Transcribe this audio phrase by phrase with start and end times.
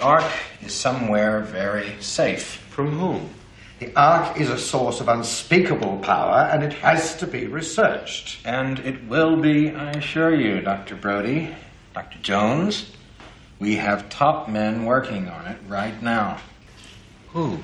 [0.00, 2.52] The Ark is somewhere very safe.
[2.70, 3.28] From whom?
[3.80, 8.38] The Ark is a source of unspeakable power, and it has to be researched.
[8.46, 10.96] And it will be, I assure you, Dr.
[10.96, 11.54] Brody,
[11.92, 12.18] Dr.
[12.20, 12.92] Jones.
[13.58, 16.38] We have top men working on it right now.
[17.34, 17.58] Who?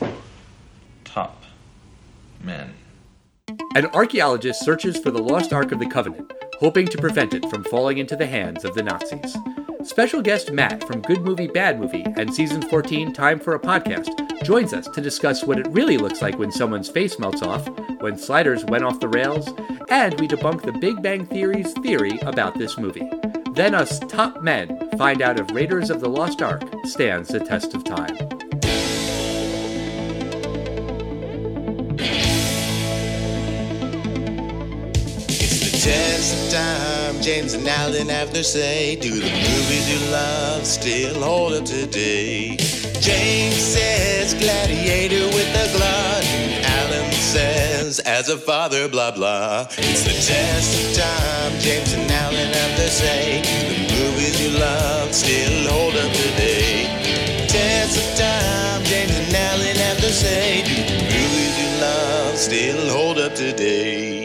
[1.05, 1.43] Top
[2.43, 2.75] men.
[3.75, 6.31] An archaeologist searches for the lost Ark of the Covenant,
[6.61, 9.39] hoping to prevent it from falling into the hands of the Nazis.
[9.87, 14.43] Special guest Matt from Good Movie Bad Movie and Season 14 Time for a Podcast
[14.43, 17.67] joins us to discuss what it really looks like when someone's face melts off,
[18.01, 19.47] when sliders went off the rails,
[19.89, 23.09] and we debunk the Big Bang Theory's theory about this movie.
[23.53, 27.73] Then us top men find out if Raiders of the Lost Ark stands the test
[27.73, 28.17] of time.
[35.29, 36.96] It's the test of time.
[37.27, 38.95] James and Alan have their say.
[38.95, 42.55] Do the movies you love still hold up today?
[43.01, 46.25] James says Gladiator with a glut.
[46.25, 49.67] And Alan says as a father, blah blah.
[49.77, 51.59] It's the test of time.
[51.59, 53.43] James and Alan have their say.
[53.43, 56.87] Do the movies you love still hold up today?
[57.49, 58.85] Test of time.
[58.85, 60.63] James and Alan have their say.
[60.63, 64.16] Do the movies you love still hold up today?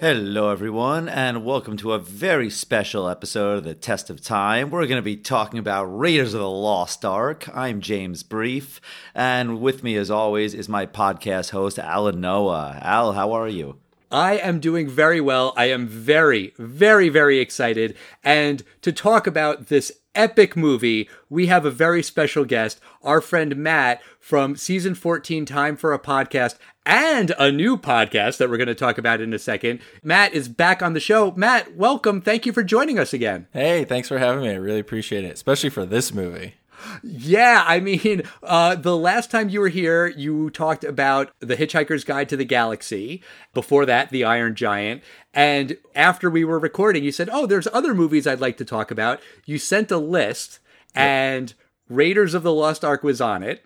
[0.00, 4.70] Hello, everyone, and welcome to a very special episode of the Test of Time.
[4.70, 7.48] We're going to be talking about Raiders of the Lost Ark.
[7.52, 8.80] I'm James Brief,
[9.12, 12.78] and with me, as always, is my podcast host, Alan Noah.
[12.80, 13.80] Al, how are you?
[14.08, 15.52] I am doing very well.
[15.56, 17.96] I am very, very, very excited.
[18.22, 23.56] And to talk about this epic movie, we have a very special guest, our friend
[23.56, 26.56] Matt from season 14 Time for a Podcast
[26.88, 29.80] and a new podcast that we're going to talk about in a second.
[30.02, 31.32] Matt is back on the show.
[31.32, 32.22] Matt, welcome.
[32.22, 33.46] Thank you for joining us again.
[33.52, 34.48] Hey, thanks for having me.
[34.48, 36.54] I really appreciate it, especially for this movie.
[37.02, 42.04] Yeah, I mean, uh, the last time you were here, you talked about The Hitchhiker's
[42.04, 43.22] Guide to the Galaxy.
[43.52, 45.02] Before that, The Iron Giant.
[45.34, 48.90] And after we were recording, you said, Oh, there's other movies I'd like to talk
[48.90, 49.20] about.
[49.44, 50.58] You sent a list,
[50.94, 51.52] and
[51.90, 53.62] Raiders of the Lost Ark was on it.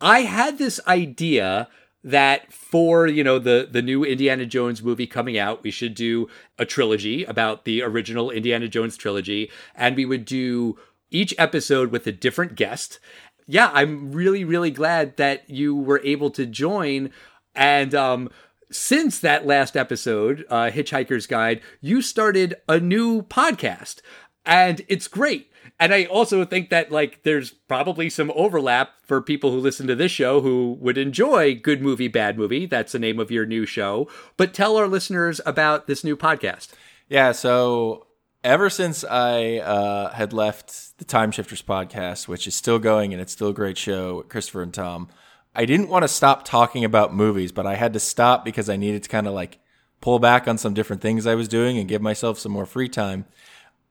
[0.00, 1.68] I had this idea
[2.04, 6.28] that for you know the the new Indiana Jones movie coming out, we should do
[6.58, 10.78] a trilogy about the original Indiana Jones trilogy, and we would do
[11.10, 13.00] each episode with a different guest.
[13.46, 17.10] Yeah, I'm really really glad that you were able to join,
[17.54, 18.30] and um,
[18.70, 24.00] since that last episode, uh, Hitchhiker's Guide, you started a new podcast,
[24.44, 25.50] and it's great.
[25.80, 29.94] And I also think that like there's probably some overlap for people who listen to
[29.94, 32.66] this show who would enjoy Good Movie Bad Movie.
[32.66, 34.08] That's the name of your new show.
[34.36, 36.70] But tell our listeners about this new podcast.
[37.08, 38.08] Yeah, so
[38.42, 43.22] ever since I uh, had left the Time Shifters podcast, which is still going and
[43.22, 45.08] it's still a great show with Christopher and Tom,
[45.54, 48.76] I didn't want to stop talking about movies, but I had to stop because I
[48.76, 49.58] needed to kind of like
[50.00, 52.88] pull back on some different things I was doing and give myself some more free
[52.88, 53.26] time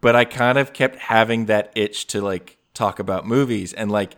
[0.01, 4.15] but I kind of kept having that itch to like talk about movies and like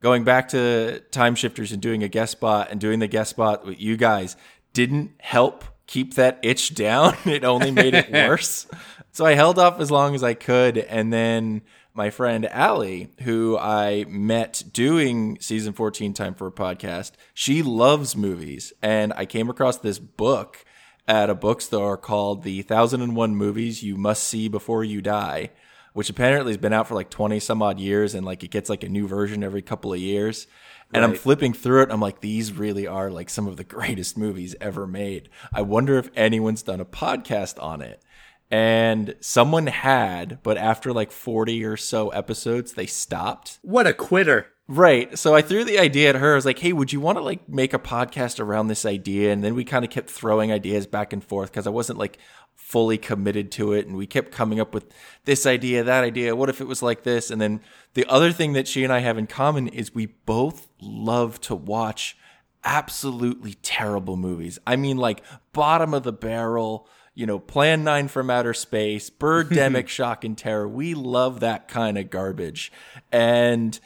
[0.00, 3.66] going back to Time Shifters and doing a guest spot and doing the guest spot
[3.66, 4.36] with you guys
[4.72, 7.16] didn't help keep that itch down.
[7.24, 8.66] It only made it worse.
[9.12, 11.62] so I held off as long as I could and then
[11.94, 18.14] my friend Allie, who I met doing season 14 time for a podcast, she loves
[18.16, 20.64] movies and I came across this book
[21.08, 25.50] at a bookstore called The 1001 Movies You Must See Before You Die,
[25.94, 28.68] which apparently has been out for like 20 some odd years and like it gets
[28.68, 30.46] like a new version every couple of years.
[30.92, 31.90] And I'm flipping through it.
[31.90, 35.30] I'm like, these really are like some of the greatest movies ever made.
[35.52, 38.02] I wonder if anyone's done a podcast on it.
[38.50, 43.58] And someone had, but after like 40 or so episodes, they stopped.
[43.62, 44.48] What a quitter.
[44.70, 45.18] Right.
[45.18, 46.32] So I threw the idea at her.
[46.32, 49.32] I was like, "Hey, would you want to like make a podcast around this idea?"
[49.32, 52.18] And then we kind of kept throwing ideas back and forth because I wasn't like
[52.54, 54.92] fully committed to it, and we kept coming up with
[55.24, 56.36] this idea, that idea.
[56.36, 57.30] What if it was like this?
[57.30, 57.62] And then
[57.94, 61.54] the other thing that she and I have in common is we both love to
[61.54, 62.18] watch
[62.62, 64.58] absolutely terrible movies.
[64.66, 65.24] I mean, like
[65.54, 66.86] bottom of the barrel.
[67.14, 70.68] You know, Plan 9 from Outer Space, Birdemic, Shock and Terror.
[70.68, 72.70] We love that kind of garbage.
[73.10, 73.80] And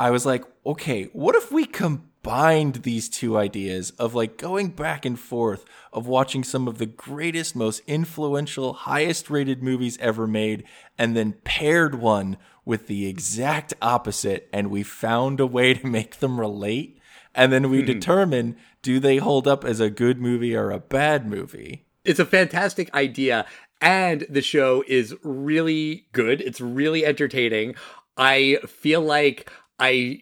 [0.00, 5.04] I was like, okay, what if we combined these two ideas of like going back
[5.04, 10.64] and forth of watching some of the greatest, most influential, highest rated movies ever made,
[10.96, 16.20] and then paired one with the exact opposite, and we found a way to make
[16.20, 16.98] them relate.
[17.34, 17.86] And then we hmm.
[17.86, 21.84] determine do they hold up as a good movie or a bad movie?
[22.06, 23.44] It's a fantastic idea.
[23.82, 26.40] And the show is really good.
[26.40, 27.74] It's really entertaining.
[28.16, 29.50] I feel like
[29.80, 30.20] I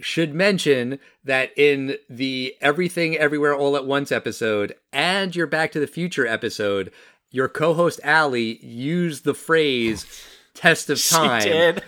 [0.00, 5.80] should mention that in the Everything Everywhere All at Once episode and your Back to
[5.80, 6.90] the Future episode,
[7.30, 10.06] your co-host Allie used the phrase
[10.54, 11.82] "test of time." She did.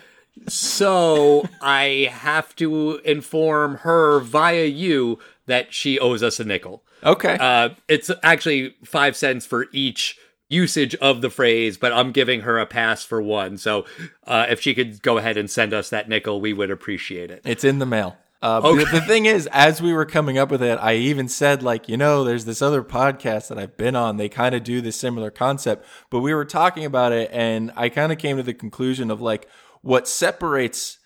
[0.48, 6.82] So I have to inform her via you that she owes us a nickel.
[7.02, 7.36] Okay.
[7.40, 10.18] Uh, it's actually five cents for each
[10.48, 13.58] usage of the phrase, but I'm giving her a pass for one.
[13.58, 13.84] So
[14.26, 17.42] uh, if she could go ahead and send us that nickel, we would appreciate it.
[17.44, 18.16] It's in the mail.
[18.42, 18.84] Uh, Okay.
[18.84, 21.88] the, the thing is, as we were coming up with it, I even said, like,
[21.88, 24.18] you know, there's this other podcast that I've been on.
[24.18, 27.88] They kind of do this similar concept, but we were talking about it, and I
[27.88, 29.48] kind of came to the conclusion of like
[29.80, 30.98] what separates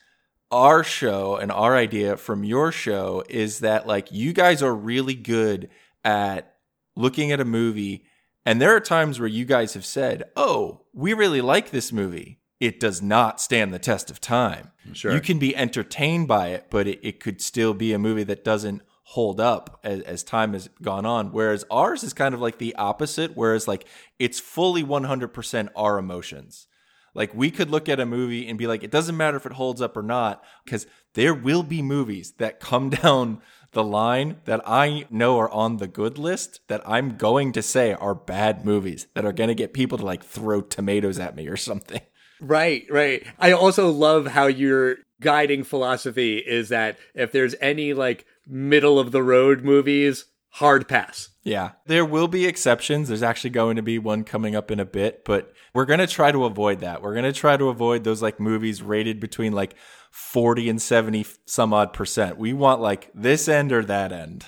[0.51, 5.15] our show and our idea from your show is that like you guys are really
[5.15, 5.71] good
[6.03, 6.55] at
[6.97, 8.05] looking at a movie
[8.51, 12.41] and there are times where you guys have said, "Oh, we really like this movie.
[12.59, 15.13] It does not stand the test of time." Sure.
[15.13, 18.43] You can be entertained by it, but it, it could still be a movie that
[18.43, 21.31] doesn't hold up as, as time has gone on.
[21.31, 23.87] Whereas ours is kind of like the opposite, whereas like
[24.19, 26.67] it's fully 100% our emotions.
[27.15, 29.53] Like we could look at a movie and be like, it doesn't matter if it
[29.53, 33.43] holds up or not, because there will be movies that come down
[33.73, 37.93] the line that I know are on the good list that I'm going to say
[37.93, 41.49] are bad movies that are going to get people to like throw tomatoes at me
[41.49, 42.01] or something.
[42.41, 43.23] Right, right.
[43.39, 49.13] I also love how your guiding philosophy is that if there's any like middle of
[49.13, 51.31] the road movies, hard pass.
[51.43, 53.09] Yeah, there will be exceptions.
[53.09, 56.07] There's actually going to be one coming up in a bit, but we're going to
[56.07, 57.03] try to avoid that.
[57.03, 59.75] We're going to try to avoid those like movies rated between like
[60.11, 62.37] 40 and 70 some odd percent.
[62.37, 64.47] We want like this end or that end.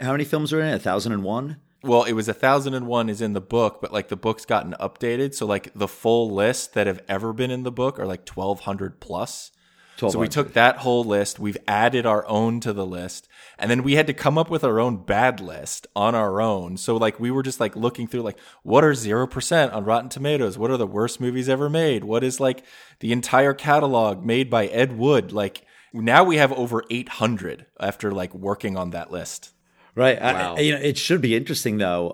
[0.00, 0.76] How many films are in it?
[0.76, 1.58] A thousand and one.
[1.82, 4.46] Well, it was a thousand and one is in the book, but like the book's
[4.46, 5.34] gotten updated.
[5.34, 9.00] So like the full list that have ever been in the book are like 1200
[9.00, 9.52] plus.
[9.96, 13.28] So we took that whole list, we've added our own to the list,
[13.58, 16.76] and then we had to come up with our own bad list on our own.
[16.76, 20.58] So like we were just like looking through like what are 0% on Rotten Tomatoes?
[20.58, 22.04] What are the worst movies ever made?
[22.04, 22.64] What is like
[23.00, 25.32] the entire catalog made by Ed Wood?
[25.32, 29.53] Like now we have over 800 after like working on that list.
[29.96, 30.20] Right.
[30.20, 30.56] Wow.
[30.56, 32.12] I, you know, it should be interesting though,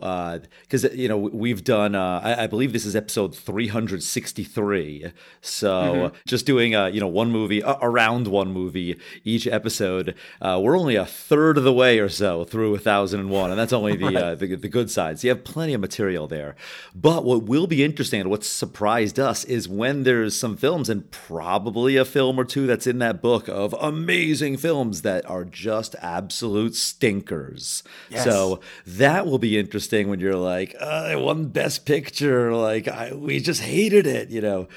[0.62, 1.94] because you know we've done.
[1.94, 5.12] Uh, I, I believe this is episode 363.
[5.40, 10.14] So just doing, uh, you know, one movie uh, around one movie each episode.
[10.42, 13.96] Uh, we're only a third of the way or so through 1001, and that's only
[13.96, 15.18] the, uh, the the good side.
[15.18, 16.56] So you have plenty of material there.
[16.94, 21.10] But what will be interesting and what surprised us is when there's some films and
[21.10, 25.96] probably a film or two that's in that book of amazing films that are just
[26.02, 27.69] absolute stinkers.
[28.24, 33.12] So that will be interesting when you're like, uh, I won Best Picture, like I,
[33.14, 34.68] we just hated it, you know.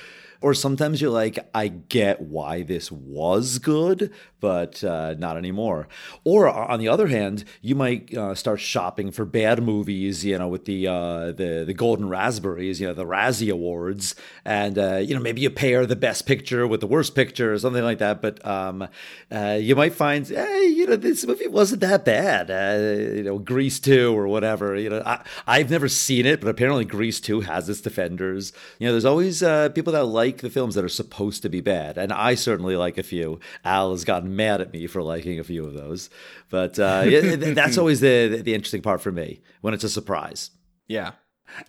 [0.44, 4.12] Or sometimes you're like, I get why this was good,
[4.42, 5.88] but uh, not anymore.
[6.26, 10.50] Or on the other hand, you might uh, start shopping for bad movies, you know,
[10.50, 15.16] with the uh, the the Golden Raspberries, you know, the Razzie Awards, and uh, you
[15.16, 18.22] know maybe you pair the best picture with the worst picture or something like that.
[18.22, 18.90] But um,
[19.32, 22.52] uh, you might find, hey, you know, this movie wasn't that bad.
[22.52, 24.76] Uh, you know, Grease two or whatever.
[24.76, 28.52] You know, I, I've never seen it, but apparently Grease two has its defenders.
[28.78, 29.40] You know, there's always
[29.74, 32.98] people that like the films that are supposed to be bad, and I certainly like
[32.98, 33.40] a few.
[33.64, 36.10] Al has gotten mad at me for liking a few of those,
[36.50, 37.06] but uh,
[37.54, 40.52] that's always the the interesting part for me when it's a surprise.
[40.88, 41.12] Yeah.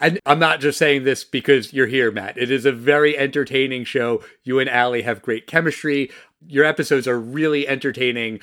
[0.00, 2.38] And I'm not just saying this because you're here, Matt.
[2.38, 4.22] It is a very entertaining show.
[4.42, 6.10] You and Allie have great chemistry.
[6.46, 8.40] Your episodes are really entertaining.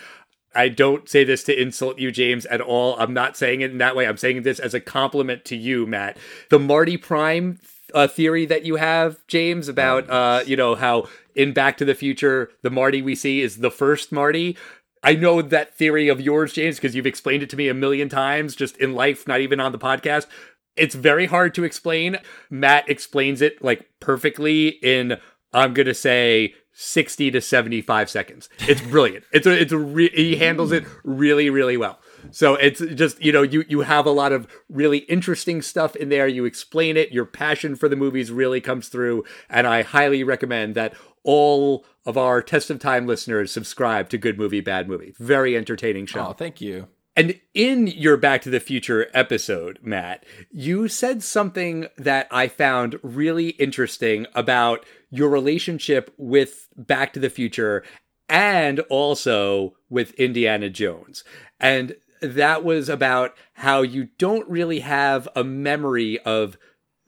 [0.54, 3.00] I don't say this to insult you, James, at all.
[3.00, 4.06] I'm not saying it in that way.
[4.06, 6.18] I'm saying this as a compliment to you, Matt.
[6.50, 7.60] The Marty Prime
[7.94, 11.96] uh, theory that you have, James, about uh, you know how in Back to the
[11.96, 14.58] Future the Marty we see is the first Marty.
[15.04, 18.08] I know that theory of yours, James, because you've explained it to me a million
[18.08, 20.28] times, just in life, not even on the podcast.
[20.76, 22.18] It's very hard to explain.
[22.50, 25.18] Matt explains it like perfectly in,
[25.54, 28.48] I'm going to say, 60 to 75 seconds.
[28.60, 29.26] It's brilliant.
[29.34, 32.00] It's a, it's a, re- he handles it really, really well.
[32.30, 36.10] So it's just, you know, you, you have a lot of really interesting stuff in
[36.10, 36.28] there.
[36.28, 37.12] You explain it.
[37.12, 39.24] Your passion for the movies really comes through.
[39.50, 44.38] And I highly recommend that all of our Test of Time listeners subscribe to Good
[44.38, 45.14] Movie, Bad Movie.
[45.20, 46.28] Very entertaining show.
[46.28, 46.88] Oh, thank you.
[47.16, 53.00] And in your Back to the Future episode, Matt, you said something that I found
[53.04, 57.84] really interesting about your relationship with Back to the Future
[58.30, 61.26] and also with Indiana Jones.
[61.60, 66.58] And that was about how you don't really have a memory of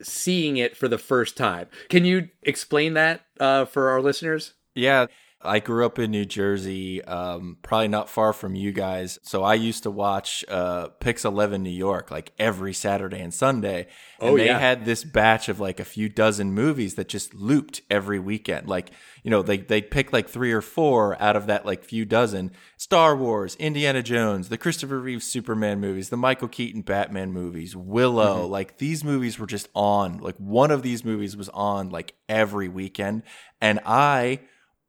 [0.01, 1.67] seeing it for the first time.
[1.89, 4.53] Can you explain that uh, for our listeners?
[4.75, 5.07] Yeah.
[5.43, 9.19] I grew up in New Jersey, um, probably not far from you guys.
[9.23, 13.87] So I used to watch uh, Pix 11 New York like every Saturday and Sunday.
[14.19, 14.59] And Oh, they yeah.
[14.59, 18.67] had this batch of like a few dozen movies that just looped every weekend.
[18.67, 18.91] Like,
[19.23, 22.51] you know, they, they'd pick like three or four out of that like few dozen
[22.77, 28.45] Star Wars, Indiana Jones, the Christopher Reeve Superman movies, the Michael Keaton Batman movies, Willow.
[28.45, 30.17] Like these movies were just on.
[30.19, 33.23] Like one of these movies was on like every weekend.
[33.61, 34.39] And I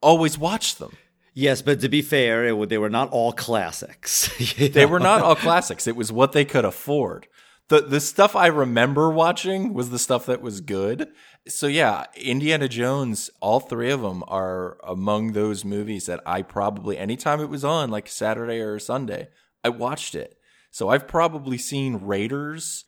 [0.04, 0.96] always watched them.
[1.32, 4.30] Yes, but to be fair, it, they were not all classics.
[4.56, 4.86] They know?
[4.86, 5.88] were not all classics.
[5.88, 7.26] It was what they could afford.
[7.68, 11.08] The the stuff I remember watching was the stuff that was good.
[11.48, 16.98] So yeah, Indiana Jones, all three of them are among those movies that I probably
[16.98, 19.28] anytime it was on like Saturday or Sunday,
[19.64, 20.36] I watched it.
[20.70, 22.84] So I've probably seen Raiders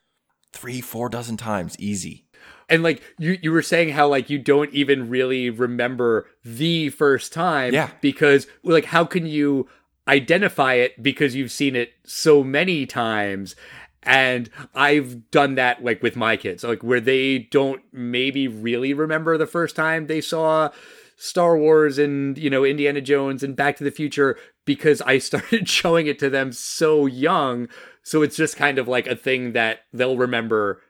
[0.52, 2.25] 3 4 dozen times easy.
[2.68, 7.32] And like you, you were saying how like you don't even really remember the first
[7.32, 7.90] time, Yeah.
[8.00, 9.68] Because like, how can you
[10.08, 13.54] identify it because you've seen it so many times?
[14.02, 19.36] And I've done that like with my kids, like where they don't maybe really remember
[19.36, 20.70] the first time they saw
[21.16, 25.68] Star Wars and you know Indiana Jones and Back to the Future because I started
[25.68, 27.68] showing it to them so young.
[28.02, 30.80] So it's just kind of like a thing that they'll remember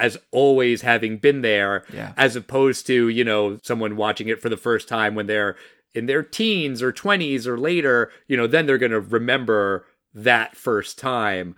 [0.00, 2.12] as always having been there, Yeah.
[2.16, 5.56] as opposed to, you know, someone watching it for the first time when they're
[5.94, 10.56] in their teens or 20s or later, you know, then they're going to remember that
[10.56, 11.56] first time.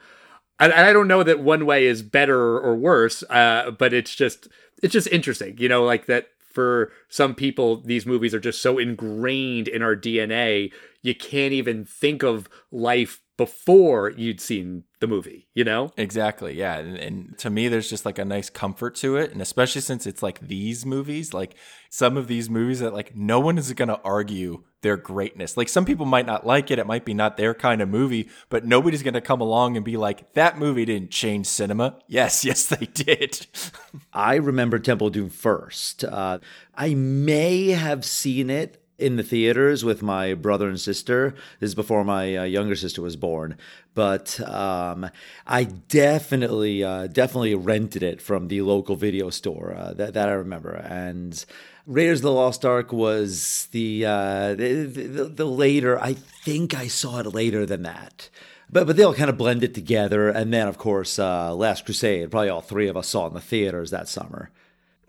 [0.61, 4.15] And and I don't know that one way is better or worse, uh, but it's
[4.15, 4.49] just
[4.83, 8.79] it's just interesting, you know, like that for some people these movies are just so
[8.79, 10.71] ingrained in our DNA,
[11.01, 15.91] you can't even think of life before you'd seen the movie, you know?
[15.97, 16.57] Exactly.
[16.57, 16.79] Yeah.
[16.79, 19.33] And, and to me, there's just like a nice comfort to it.
[19.33, 21.57] And especially since it's like these movies, like
[21.91, 25.57] some of these movies that like no one is going to argue their greatness.
[25.57, 26.79] Like some people might not like it.
[26.79, 29.85] It might be not their kind of movie, but nobody's going to come along and
[29.85, 31.99] be like, that movie didn't change cinema.
[32.09, 32.45] Yes.
[32.45, 33.47] Yes, they did.
[34.12, 36.05] I remember Temple Doom first.
[36.05, 36.41] Uh,
[36.75, 41.35] I may have seen it in the theaters with my brother and sister.
[41.61, 43.56] This is before my uh, younger sister was born,
[43.94, 45.11] but um,
[45.47, 49.75] I definitely, uh, definitely rented it from the local video store.
[49.76, 50.73] Uh, that that I remember.
[50.73, 51.44] And
[51.87, 55.99] Raiders of the Lost Ark was the, uh, the, the the later.
[56.00, 58.30] I think I saw it later than that.
[58.71, 62.30] But but they all kind of blended together, and then of course, uh, Last Crusade.
[62.30, 64.50] Probably all three of us saw in the theaters that summer.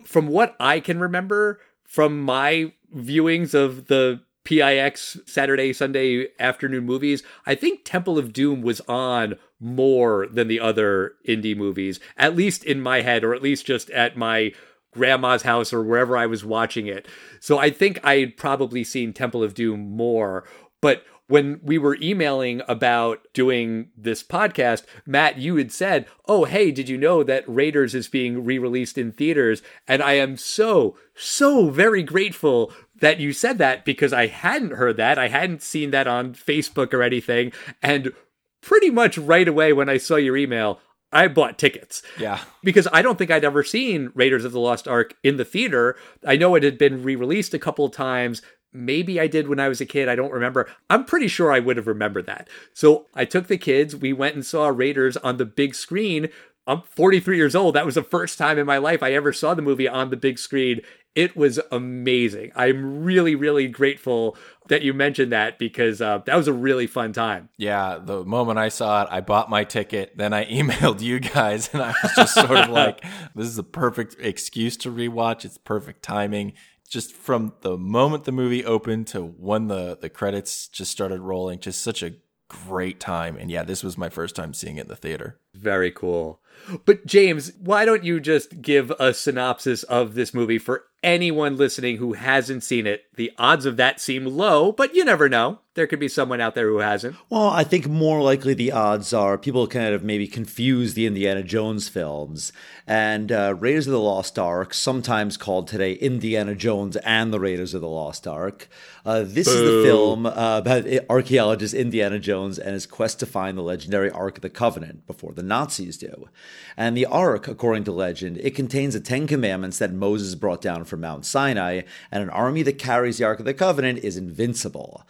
[0.04, 7.22] from what I can remember from my viewings of the PIX Saturday, Sunday afternoon movies,
[7.46, 12.64] I think Temple of Doom was on more than the other indie movies, at least
[12.64, 14.52] in my head, or at least just at my
[14.92, 17.08] grandma's house or wherever I was watching it.
[17.40, 20.44] So I think I had probably seen Temple of Doom more.
[20.80, 26.70] But when we were emailing about doing this podcast, Matt, you had said, Oh, hey,
[26.70, 29.62] did you know that Raiders is being re released in theaters?
[29.88, 34.96] And I am so, so very grateful that you said that because I hadn't heard
[34.98, 35.18] that.
[35.18, 37.52] I hadn't seen that on Facebook or anything.
[37.82, 38.12] And
[38.60, 40.80] pretty much right away when I saw your email,
[41.12, 42.40] I bought tickets yeah.
[42.64, 45.96] because I don't think I'd ever seen Raiders of the Lost Ark in the theater.
[46.26, 48.42] I know it had been re released a couple of times.
[48.74, 50.08] Maybe I did when I was a kid.
[50.08, 50.68] I don't remember.
[50.90, 52.48] I'm pretty sure I would have remembered that.
[52.72, 53.94] So I took the kids.
[53.94, 56.28] We went and saw Raiders on the big screen.
[56.66, 57.74] I'm 43 years old.
[57.74, 60.16] That was the first time in my life I ever saw the movie on the
[60.16, 60.80] big screen.
[61.14, 62.50] It was amazing.
[62.56, 64.36] I'm really, really grateful
[64.68, 67.50] that you mentioned that because uh, that was a really fun time.
[67.58, 70.16] Yeah, the moment I saw it, I bought my ticket.
[70.16, 73.04] Then I emailed you guys, and I was just sort of like,
[73.34, 75.44] "This is a perfect excuse to rewatch.
[75.44, 76.54] It's perfect timing."
[76.88, 81.58] Just from the moment the movie opened to when the the credits just started rolling,
[81.58, 82.14] just such a
[82.48, 83.36] great time.
[83.36, 85.38] And yeah, this was my first time seeing it in the theater.
[85.54, 86.40] Very cool.
[86.84, 91.98] But James, why don't you just give a synopsis of this movie for anyone listening
[91.98, 93.04] who hasn't seen it?
[93.14, 95.60] The odds of that seem low, but you never know.
[95.74, 97.16] There could be someone out there who hasn't.
[97.28, 101.42] Well, I think more likely the odds are people kind of maybe confuse the Indiana
[101.42, 102.52] Jones films
[102.86, 107.74] and uh, Raiders of the Lost Ark, sometimes called today Indiana Jones and the Raiders
[107.74, 108.68] of the Lost Ark.
[109.04, 113.58] Uh, this is the film uh, about archaeologist Indiana Jones and his quest to find
[113.58, 116.28] the legendary Ark of the Covenant before the Nazis do.
[116.76, 120.84] And the Ark, according to legend, it contains the Ten Commandments that Moses brought down
[120.84, 125.06] from Mount Sinai, and an army that carries the Ark of the Covenant is invincible.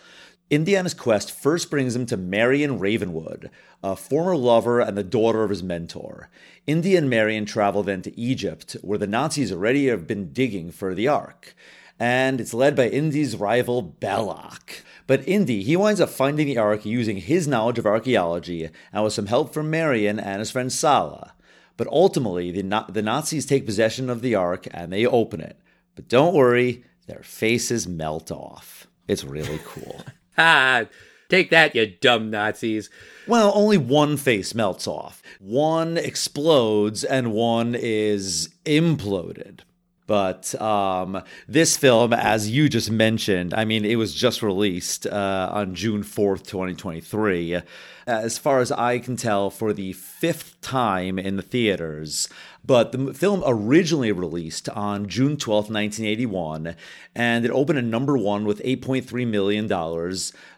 [0.51, 3.51] Indiana's quest first brings him to Marion Ravenwood,
[3.83, 6.29] a former lover and the daughter of his mentor.
[6.67, 10.95] Indy and Marion travel then to Egypt, where the Nazis already have been digging for
[10.95, 11.55] the Ark.
[11.99, 14.83] and it's led by Indy's rival Belloq.
[15.07, 19.13] But Indy, he winds up finding the Ark using his knowledge of archaeology and with
[19.13, 21.33] some help from Marion and his friend Sallah.
[21.77, 25.59] But ultimately, the, Na- the Nazis take possession of the Ark and they open it.
[25.95, 28.87] But don't worry, their faces melt off.
[29.09, 30.03] It's really cool.
[30.37, 30.87] Ah,
[31.29, 32.91] take that, you dumb Nazis.
[33.29, 35.23] Well, only one face melts off.
[35.39, 39.61] One explodes and one is imploded.
[40.07, 45.51] But um, this film, as you just mentioned, I mean, it was just released uh,
[45.53, 47.63] on June 4th, 2023.
[48.07, 52.29] As far as I can tell, for the fifth time in the theaters.
[52.67, 56.77] But the film originally released on June 12th, 1981,
[57.15, 59.67] and it opened at number one with $8.3 million.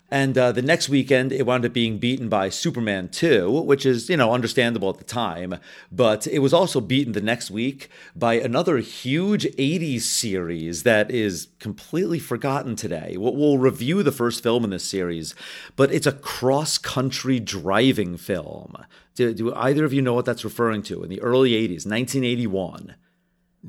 [0.09, 4.09] And uh, the next weekend, it wound up being beaten by Superman 2, which is,
[4.09, 5.57] you know, understandable at the time.
[5.91, 11.49] But it was also beaten the next week by another huge 80s series that is
[11.59, 13.17] completely forgotten today.
[13.17, 15.35] We'll, review the first film in this series,
[15.77, 18.77] but it's a cross country driving film.
[19.15, 21.03] Do, do either of you know what that's referring to?
[21.03, 22.97] In the early 80s, 1981.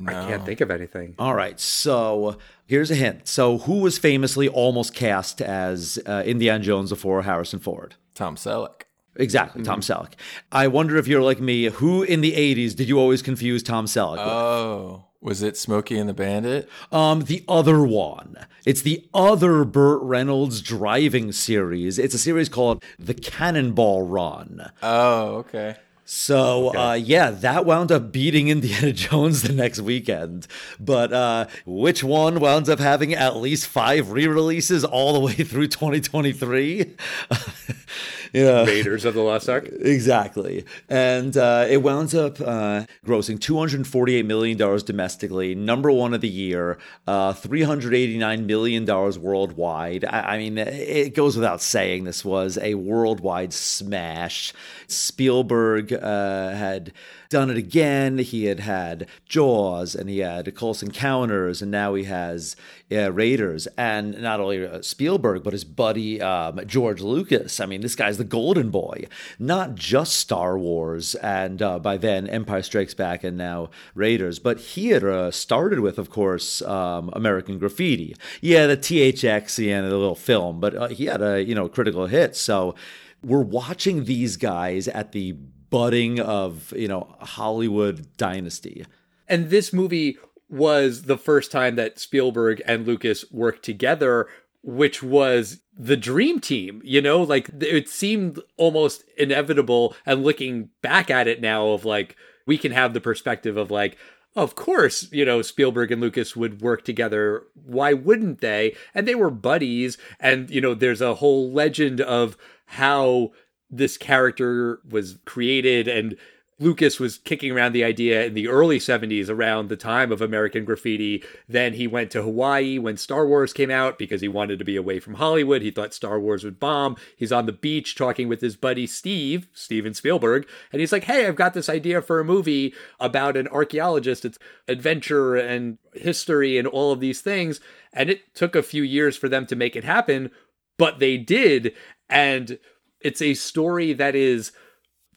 [0.05, 1.15] I can't think of anything.
[1.17, 3.27] All right, so here's a hint.
[3.27, 7.95] So, who was famously almost cast as uh, Indiana Jones before Harrison Ford?
[8.13, 8.83] Tom Selleck.
[9.15, 10.13] Exactly, Tom Selleck.
[10.51, 11.65] I wonder if you're like me.
[11.65, 14.27] Who in the '80s did you always confuse Tom Selleck with?
[14.27, 16.69] Oh, was it Smokey and the Bandit?
[16.91, 18.37] Um, the other one.
[18.65, 21.97] It's the other Burt Reynolds driving series.
[21.97, 24.71] It's a series called The Cannonball Run.
[24.83, 25.77] Oh, okay.
[26.09, 30.47] So uh, yeah, that wound up beating Indiana Jones the next weekend.
[30.79, 35.67] But uh, which one wound up having at least five re-releases all the way through
[35.67, 36.95] 2023?
[38.33, 38.65] yeah.
[38.65, 39.67] Raiders of the Lost Ark.
[39.79, 40.65] Exactly.
[40.89, 46.77] And uh, it wound up uh, grossing $248 million domestically, number one of the year,
[47.07, 50.05] uh, $389 million worldwide.
[50.05, 54.53] I, I mean, it goes without saying this was a worldwide smash.
[54.87, 56.93] Spielberg uh, had
[57.29, 58.17] done it again.
[58.19, 62.55] He had had Jaws and he had Close Encounters, and now he has
[62.91, 63.67] uh, Raiders.
[63.77, 67.59] And not only uh, Spielberg, but his buddy um, George Lucas.
[67.59, 69.07] I mean, this guy's the golden boy,
[69.39, 74.59] not just Star Wars and uh, by then Empire Strikes Back and now Raiders, but
[74.59, 78.15] he had uh, started with, of course, um, American Graffiti.
[78.41, 82.07] Yeah, the THX and the little film, but uh, he had a you know critical
[82.07, 82.35] hit.
[82.35, 82.75] So
[83.23, 85.35] we're watching these guys at the
[85.69, 88.85] budding of you know Hollywood dynasty.
[89.27, 90.17] And this movie
[90.49, 94.27] was the first time that Spielberg and Lucas worked together,
[94.63, 96.81] which was the dream team.
[96.83, 99.95] You know, like it seemed almost inevitable.
[100.05, 103.97] And looking back at it now, of like, we can have the perspective of like,
[104.35, 107.43] of course, you know, Spielberg and Lucas would work together.
[107.65, 108.75] Why wouldn't they?
[108.93, 109.97] And they were buddies.
[110.19, 113.31] And, you know, there's a whole legend of how
[113.69, 116.17] this character was created and
[116.59, 120.65] Lucas was kicking around the idea in the early 70s around the time of American
[120.65, 121.23] Graffiti.
[121.47, 124.75] Then he went to Hawaii when Star Wars came out because he wanted to be
[124.75, 125.61] away from Hollywood.
[125.61, 126.97] He thought Star Wars would bomb.
[127.15, 131.27] He's on the beach talking with his buddy Steve, Steven Spielberg, and he's like, Hey,
[131.27, 134.25] I've got this idea for a movie about an archaeologist.
[134.25, 137.59] It's adventure and history and all of these things.
[137.93, 140.31] And it took a few years for them to make it happen,
[140.79, 141.73] but they did.
[142.09, 142.57] And
[143.01, 144.51] it's a story that is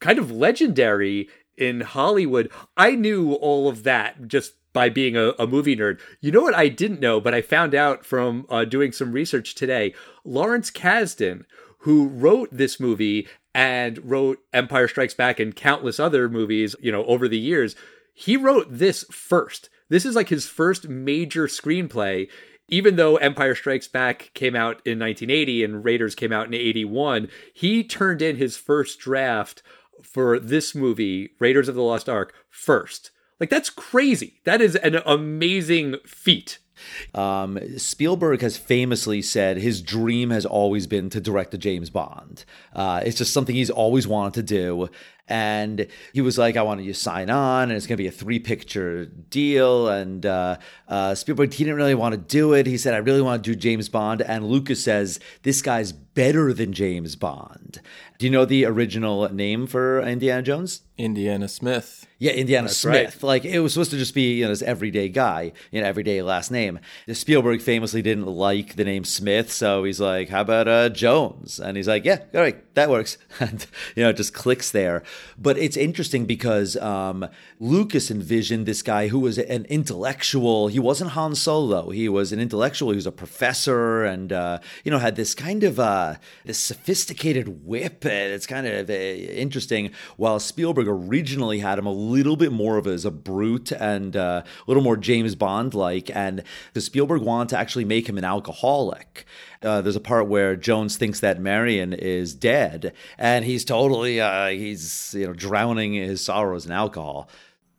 [0.01, 2.51] kind of legendary in Hollywood.
[2.77, 6.01] I knew all of that just by being a, a, movie nerd.
[6.21, 9.55] You know what I didn't know, but I found out from uh, doing some research
[9.55, 9.95] today.
[10.25, 11.45] Lawrence Kasdan,
[11.79, 17.05] who wrote this movie and wrote Empire Strikes Back and countless other movies, you know,
[17.07, 17.75] over the years,
[18.15, 19.71] he wrote this first.
[19.89, 22.29] This is like his first major screenplay
[22.71, 27.29] even though Empire Strikes Back came out in 1980 and Raiders came out in 81,
[27.53, 29.63] he turned in his first draft
[30.03, 33.11] for this movie, Raiders of the Lost Ark, first.
[33.39, 34.41] Like, that's crazy.
[34.45, 36.59] That is an amazing feat.
[37.15, 42.45] Um, Spielberg has famously said his dream has always been to direct a James Bond.
[42.75, 44.89] Uh, it's just something he's always wanted to do.
[45.31, 48.09] And he was like, I want you to sign on, and it's going to be
[48.09, 49.89] a three picture deal.
[49.89, 52.67] And uh, uh, Spielberg, he didn't really want to do it.
[52.67, 54.23] He said, I really want to do James Bond.
[54.23, 57.81] And Lucas says, This guy's better than James Bond.
[58.19, 60.83] Do you know the original name for Indiana Jones?
[60.99, 62.07] Indiana Smith.
[62.19, 63.15] Yeah, Indiana That's Smith.
[63.15, 63.23] right.
[63.23, 66.21] Like it was supposed to just be you know this everyday guy, you know, everyday
[66.21, 66.79] last name.
[67.11, 71.79] Spielberg famously didn't like the name Smith, so he's like, "How about uh, Jones?" And
[71.79, 73.65] he's like, "Yeah, all right, that works." And
[73.97, 75.03] you know, it just clicks there.
[75.39, 77.29] But it's interesting because um,
[77.59, 80.69] Lucas envisioned this guy who was an intellectual.
[80.69, 81.91] He wasn't Han Solo.
[81.91, 82.91] He was an intellectual.
[82.91, 87.67] He was a professor, and uh, you know had this kind of uh, this sophisticated
[87.67, 88.05] whip.
[88.05, 89.91] It's kind of uh, interesting.
[90.17, 94.43] While Spielberg originally had him a little bit more of as a brute and uh,
[94.45, 96.43] a little more James Bond like, and
[96.75, 99.27] the Spielberg wanted to actually make him an alcoholic.
[99.63, 104.49] Uh, there's a part where Jones thinks that Marion is dead, and he's totally uh,
[104.49, 107.29] he's you know drowning his sorrows in alcohol.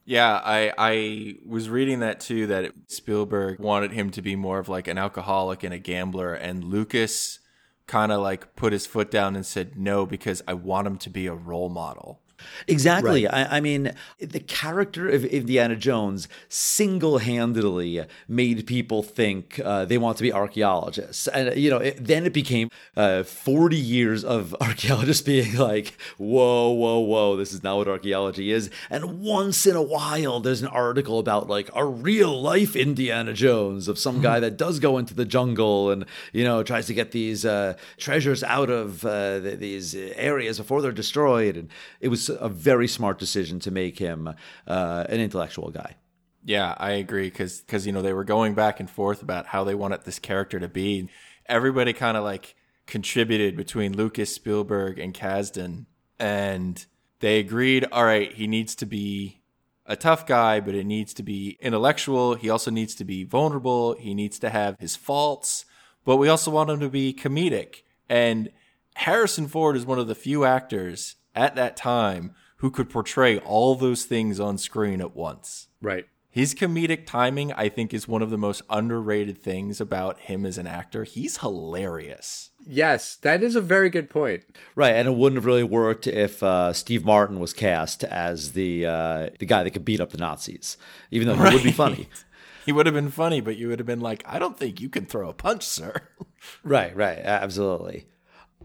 [0.05, 2.47] Yeah, I I was reading that too.
[2.47, 6.63] That Spielberg wanted him to be more of like an alcoholic and a gambler, and
[6.63, 7.39] Lucas
[7.87, 11.09] kind of like put his foot down and said no because I want him to
[11.09, 12.21] be a role model.
[12.67, 13.27] Exactly.
[13.27, 19.97] I, I, mean, the character of Indiana Jones single handedly made people think uh, they
[19.97, 21.27] want to be archaeologists.
[21.27, 26.69] And, you know, it, then it became uh, 40 years of archaeologists being like, whoa,
[26.71, 28.69] whoa, whoa, this is not what archaeology is.
[28.89, 33.87] And once in a while, there's an article about like a real life Indiana Jones
[33.87, 37.11] of some guy that does go into the jungle and, you know, tries to get
[37.11, 41.57] these uh, treasures out of uh, these areas before they're destroyed.
[41.57, 44.33] And it was a very smart decision to make him
[44.67, 45.95] uh, an intellectual guy.
[46.43, 49.63] Yeah, I agree because because you know they were going back and forth about how
[49.63, 51.09] they wanted this character to be.
[51.45, 52.55] Everybody kind of like
[52.87, 55.85] contributed between Lucas, Spielberg, and Kasdan,
[56.19, 56.83] and
[57.19, 57.85] they agreed.
[57.91, 59.41] All right, he needs to be
[59.85, 62.35] a tough guy, but it needs to be intellectual.
[62.35, 63.95] He also needs to be vulnerable.
[63.99, 65.65] He needs to have his faults,
[66.05, 67.83] but we also want him to be comedic.
[68.09, 68.51] And
[68.95, 73.75] Harrison Ford is one of the few actors at that time who could portray all
[73.75, 75.67] those things on screen at once.
[75.81, 76.05] Right.
[76.29, 80.57] His comedic timing, I think, is one of the most underrated things about him as
[80.57, 81.03] an actor.
[81.03, 82.51] He's hilarious.
[82.65, 84.43] Yes, that is a very good point.
[84.75, 88.85] Right, and it wouldn't have really worked if uh, Steve Martin was cast as the
[88.85, 90.77] uh, the guy that could beat up the Nazis,
[91.09, 91.53] even though he right.
[91.53, 92.07] would be funny.
[92.65, 94.87] he would have been funny, but you would have been like, "I don't think you
[94.87, 95.95] can throw a punch, sir."
[96.63, 98.05] right, right, absolutely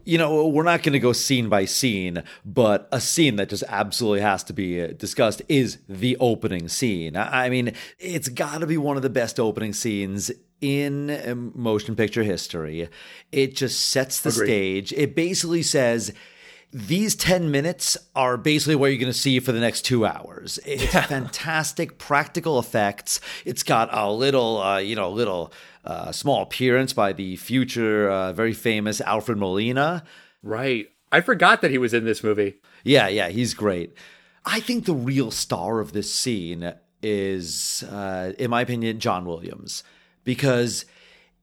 [0.07, 3.65] you know, we're not going to go scene by scene, but a scene that just
[3.67, 7.17] absolutely has to be discussed is the opening scene.
[7.17, 11.97] I mean, it's got to be one of the best opening scenes in um, motion
[11.97, 12.87] picture history.
[13.33, 14.87] It just sets the Agreed.
[14.87, 14.93] stage.
[14.93, 16.13] It basically says,
[16.71, 20.57] these 10 minutes are basically what you're going to see for the next two hours.
[20.65, 23.19] It's fantastic practical effects.
[23.43, 25.51] It's got a little, uh, you know, little
[25.87, 30.03] uh, small appearance by the future, uh, very famous Alfred Molina.
[30.43, 30.89] Right.
[31.11, 32.55] I forgot that he was in this movie.
[32.83, 33.93] Yeah, yeah, he's great.
[34.45, 39.83] I think the real star of this scene is, uh, in my opinion, John Williams,
[40.25, 40.85] because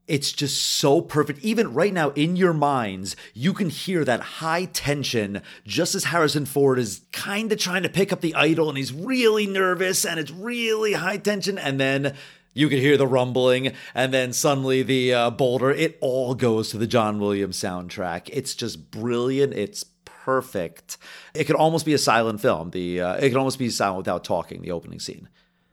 [0.06, 1.42] it's just so perfect.
[1.42, 6.44] Even right now, in your minds, you can hear that high tension just as Harrison
[6.44, 10.20] Ford is kind of trying to pick up the idol and he's really nervous and
[10.20, 11.56] it's really high tension.
[11.56, 12.14] And then
[12.54, 15.70] you could hear the rumbling, and then suddenly the uh, boulder.
[15.70, 18.30] It all goes to the John Williams soundtrack.
[18.32, 19.52] It's just brilliant.
[19.52, 20.96] It's perfect.
[21.34, 22.70] It could almost be a silent film.
[22.70, 24.62] The uh, it could almost be silent without talking.
[24.62, 25.28] The opening scene.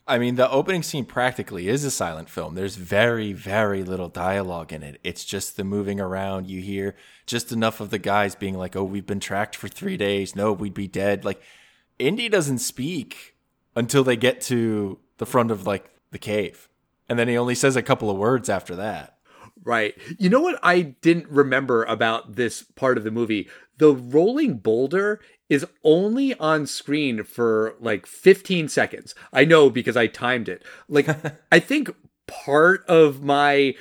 [0.08, 2.56] I mean, the opening scene practically is a silent film.
[2.56, 5.00] There's very, very little dialogue in it.
[5.04, 6.48] It's just the moving around.
[6.48, 6.96] You hear
[7.28, 10.36] just enough of the guys being like, "Oh, we've been tracked for three days.
[10.36, 11.42] No, we'd be dead." Like,
[12.00, 13.36] Indy doesn't speak
[13.76, 16.68] until they get to the front of like the cave
[17.12, 19.18] and then he only says a couple of words after that.
[19.66, 19.98] Right.
[20.18, 23.50] You know what I didn't remember about this part of the movie?
[23.80, 25.20] The rolling boulder
[25.50, 29.14] is only on screen for like 15 seconds.
[29.34, 30.64] I know because I timed it.
[30.88, 31.10] Like,
[31.52, 31.94] I think
[32.28, 33.76] part of my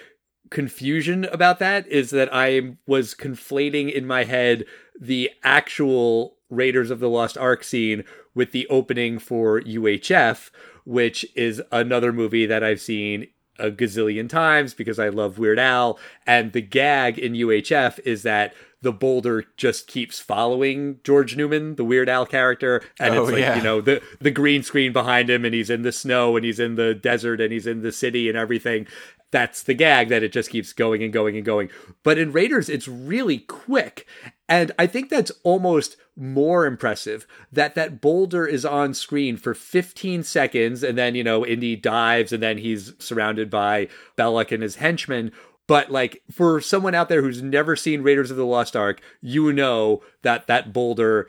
[0.50, 4.64] confusion about that is that I was conflating in my head
[5.00, 8.02] the actual Raiders of the Lost Ark scene
[8.34, 10.50] with the opening for UHF,
[10.90, 13.28] which is another movie that I've seen
[13.60, 16.00] a gazillion times because I love Weird Al.
[16.26, 21.84] And the gag in UHF is that the boulder just keeps following George Newman, the
[21.84, 23.56] Weird Al character, and oh, it's like yeah.
[23.56, 26.58] you know the the green screen behind him, and he's in the snow, and he's
[26.58, 28.86] in the desert, and he's in the city, and everything.
[29.30, 31.68] That's the gag that it just keeps going and going and going.
[32.02, 34.06] But in Raiders, it's really quick,
[34.48, 40.22] and I think that's almost more impressive that that boulder is on screen for 15
[40.22, 44.76] seconds and then, you know, Indy dives and then he's surrounded by Belloq and his
[44.76, 45.32] henchmen.
[45.66, 49.52] But like for someone out there who's never seen Raiders of the Lost Ark, you
[49.52, 51.28] know that that boulder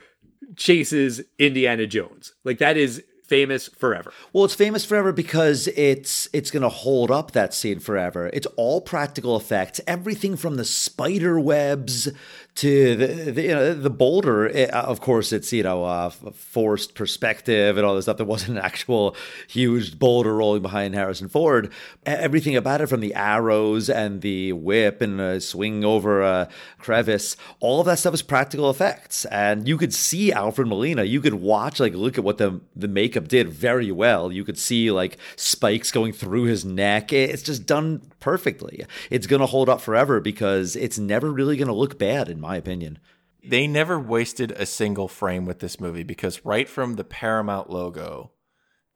[0.56, 2.34] chases Indiana Jones.
[2.44, 3.02] Like that is
[3.32, 4.12] famous forever.
[4.34, 8.28] Well, it's famous forever because it's it's going to hold up that scene forever.
[8.32, 12.10] It's all practical effects, everything from the spider webs
[12.54, 14.46] to the, the you know the boulder.
[14.46, 18.18] It, of course, it's you know forced perspective and all this stuff.
[18.18, 19.16] There wasn't an actual
[19.48, 21.72] huge boulder rolling behind Harrison Ford.
[22.04, 27.36] Everything about it, from the arrows and the whip and uh, swing over a crevice,
[27.60, 31.04] all of that stuff is practical effects, and you could see Alfred Molina.
[31.04, 34.30] You could watch like look at what the the makeup did very well.
[34.30, 37.14] You could see like spikes going through his neck.
[37.14, 38.84] It's just done perfectly.
[39.10, 42.98] It's gonna hold up forever because it's never really gonna look bad, in my opinion.
[43.42, 48.32] They never wasted a single frame with this movie because right from the Paramount logo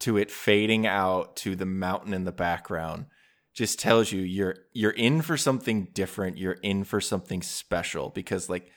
[0.00, 3.06] to it fading out to the mountain in the background
[3.54, 8.50] just tells you you're you're in for something different, you're in for something special because
[8.50, 8.70] like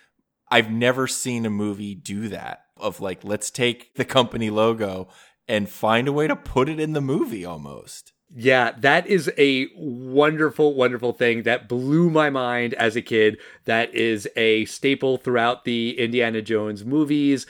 [0.49, 5.09] I've never seen a movie do that of like let's take the company logo
[5.47, 8.13] and find a way to put it in the movie almost.
[8.35, 13.39] Yeah, that is a wonderful, wonderful thing that blew my mind as a kid.
[13.65, 17.47] That is a staple throughout the Indiana Jones movies.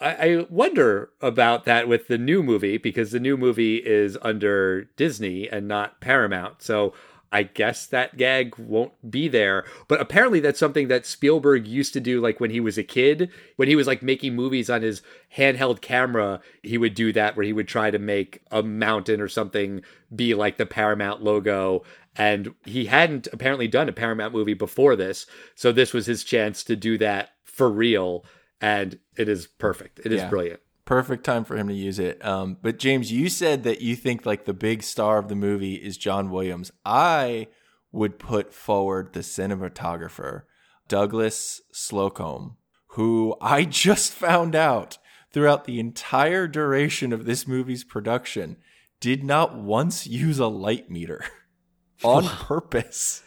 [0.00, 4.84] I, I wonder about that with the new movie because the new movie is under
[4.96, 6.62] Disney and not Paramount.
[6.62, 6.94] So
[7.34, 9.64] I guess that gag won't be there.
[9.88, 13.28] But apparently, that's something that Spielberg used to do, like when he was a kid.
[13.56, 15.02] When he was like making movies on his
[15.36, 19.26] handheld camera, he would do that where he would try to make a mountain or
[19.26, 19.82] something
[20.14, 21.82] be like the Paramount logo.
[22.14, 25.26] And he hadn't apparently done a Paramount movie before this.
[25.56, 28.24] So this was his chance to do that for real.
[28.60, 29.98] And it is perfect.
[30.04, 30.28] It is Yeah.
[30.30, 30.60] brilliant.
[30.84, 32.22] Perfect time for him to use it.
[32.24, 35.76] Um, but James, you said that you think like the big star of the movie
[35.76, 36.70] is John Williams.
[36.84, 37.48] I
[37.90, 40.42] would put forward the cinematographer,
[40.88, 42.56] Douglas Slocombe,
[42.88, 44.98] who I just found out
[45.32, 48.56] throughout the entire duration of this movie's production
[49.00, 51.24] did not once use a light meter
[52.02, 53.22] on purpose.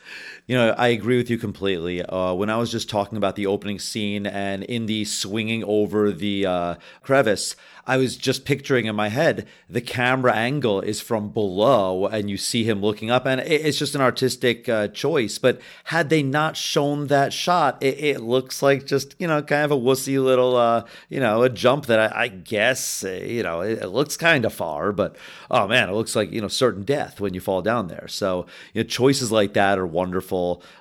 [0.48, 2.02] You know, I agree with you completely.
[2.02, 6.46] Uh, when I was just talking about the opening scene and Indy swinging over the
[6.46, 12.08] uh, crevice, I was just picturing in my head the camera angle is from below
[12.08, 15.38] and you see him looking up, and it- it's just an artistic uh, choice.
[15.38, 19.64] But had they not shown that shot, it, it looks like just you know kind
[19.66, 23.44] of a wussy little uh, you know a jump that I, I guess uh, you
[23.44, 25.16] know it, it looks kind of far, but
[25.52, 28.08] oh man, it looks like you know certain death when you fall down there.
[28.10, 30.37] So you know choices like that are wonderful.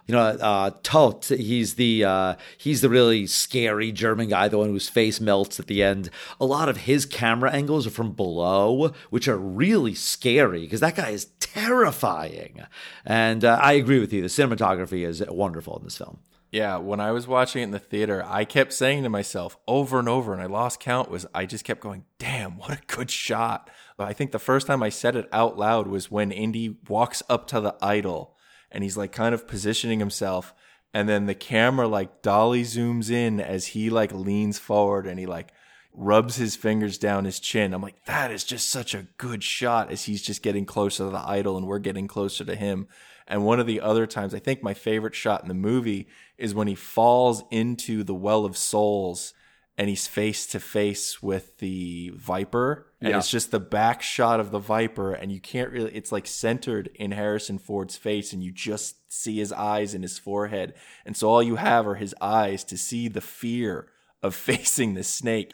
[0.07, 4.69] You know, uh, Toht, he's the uh, he's the really scary German guy, the one
[4.69, 6.11] whose face melts at the end.
[6.41, 10.97] A lot of his camera angles are from below, which are really scary because that
[10.97, 12.63] guy is terrifying.
[13.05, 14.23] And uh, I agree with you.
[14.23, 16.19] The cinematography is wonderful in this film.
[16.53, 19.99] Yeah, when I was watching it in the theater, I kept saying to myself over
[19.99, 23.11] and over, and I lost count, was I just kept going, damn, what a good
[23.11, 23.69] shot.
[23.99, 27.47] I think the first time I said it out loud was when Indy walks up
[27.49, 28.36] to the idol
[28.71, 30.55] and he's like kind of positioning himself.
[30.95, 35.27] And then the camera like dolly zooms in as he like leans forward and he
[35.27, 35.53] like
[35.93, 37.73] rubs his fingers down his chin.
[37.73, 41.11] I'm like, that is just such a good shot as he's just getting closer to
[41.11, 42.87] the idol and we're getting closer to him.
[43.27, 46.07] And one of the other times, I think my favorite shot in the movie
[46.39, 49.33] is when he falls into the well of souls
[49.79, 52.87] and he's face to face with the viper.
[53.01, 53.19] And Yeah.
[53.19, 56.89] it's just the back shot of the viper, and you can't really, it's like centered
[56.95, 60.75] in Harrison Ford's face, and you just see his eyes and his forehead.
[61.05, 63.89] And so all you have are his eyes to see the fear
[64.23, 65.53] of facing the snake.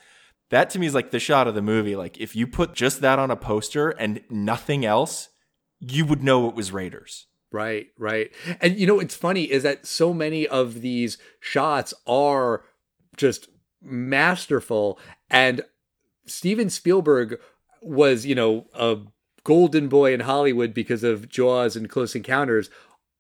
[0.51, 1.97] That to me is like the shot of the movie.
[1.97, 5.31] Like if you put just that on a poster and nothing else,
[5.81, 7.27] you would know it was Raiders.
[7.51, 8.31] Right, right.
[8.61, 12.65] And you know what's funny is that so many of these shots are
[13.17, 13.49] just
[13.83, 14.99] masterful
[15.31, 15.63] and
[16.27, 17.39] Steven Spielberg
[17.81, 18.99] was, you know, a
[19.45, 22.71] golden boy in Hollywood because of Jaws and Close Encounters.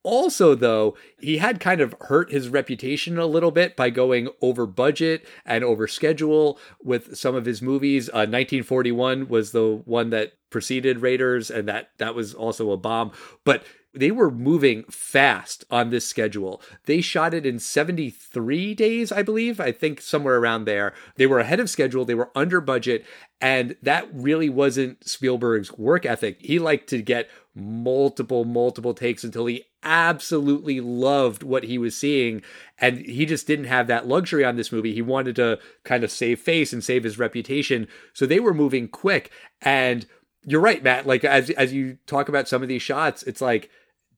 [0.04, 4.66] Also, though, he had kind of hurt his reputation a little bit by going over
[4.66, 8.08] budget and over schedule with some of his movies.
[8.08, 13.12] Uh, 1941 was the one that preceded Raiders, and that that was also a bomb.
[13.44, 16.62] But they were moving fast on this schedule.
[16.86, 19.60] They shot it in 73 days, I believe.
[19.60, 20.94] I think somewhere around there.
[21.16, 23.04] They were ahead of schedule, they were under budget,
[23.40, 26.38] and that really wasn't Spielberg's work ethic.
[26.40, 32.42] He liked to get multiple, multiple takes until he absolutely loved what he was seeing.
[32.78, 34.94] And he just didn't have that luxury on this movie.
[34.94, 37.88] He wanted to kind of save face and save his reputation.
[38.14, 39.30] So they were moving quick.
[39.60, 40.06] And
[40.44, 41.06] you're right, Matt.
[41.06, 43.70] Like as as you talk about some of these shots, it's like,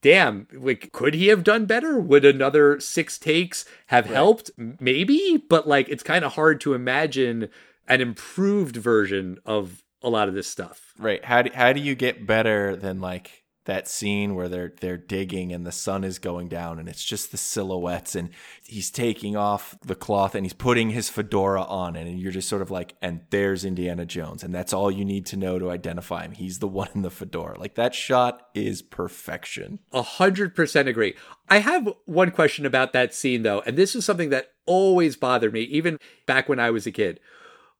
[0.05, 1.99] damn, like could he have done better?
[1.99, 4.51] Would another six takes have helped?
[4.59, 7.49] Maybe, but like it's kind of hard to imagine
[7.89, 10.93] an improved version of a lot of this stuff.
[10.99, 11.25] Right.
[11.25, 15.53] How do, how do you get better than like that scene where they're they're digging
[15.53, 18.31] and the sun is going down and it's just the silhouettes and
[18.63, 22.63] he's taking off the cloth and he's putting his fedora on and you're just sort
[22.63, 26.23] of like and there's Indiana Jones and that's all you need to know to identify
[26.25, 26.33] him.
[26.33, 27.59] He's the one in the fedora.
[27.59, 29.79] Like that shot is perfection.
[29.93, 31.15] A hundred percent agree.
[31.49, 35.53] I have one question about that scene though, and this is something that always bothered
[35.53, 37.21] me, even back when I was a kid.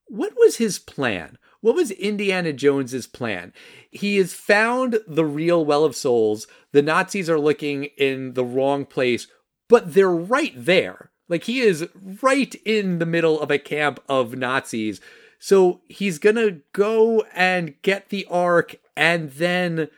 [0.07, 1.39] What was his plan?
[1.65, 3.55] What was Indiana Jones's plan?
[3.91, 6.47] He has found the real Well of Souls.
[6.73, 9.29] The Nazis are looking in the wrong place,
[9.67, 11.11] but they're right there.
[11.27, 11.89] Like he is
[12.21, 15.01] right in the middle of a camp of Nazis.
[15.39, 19.89] So he's going to go and get the Ark and then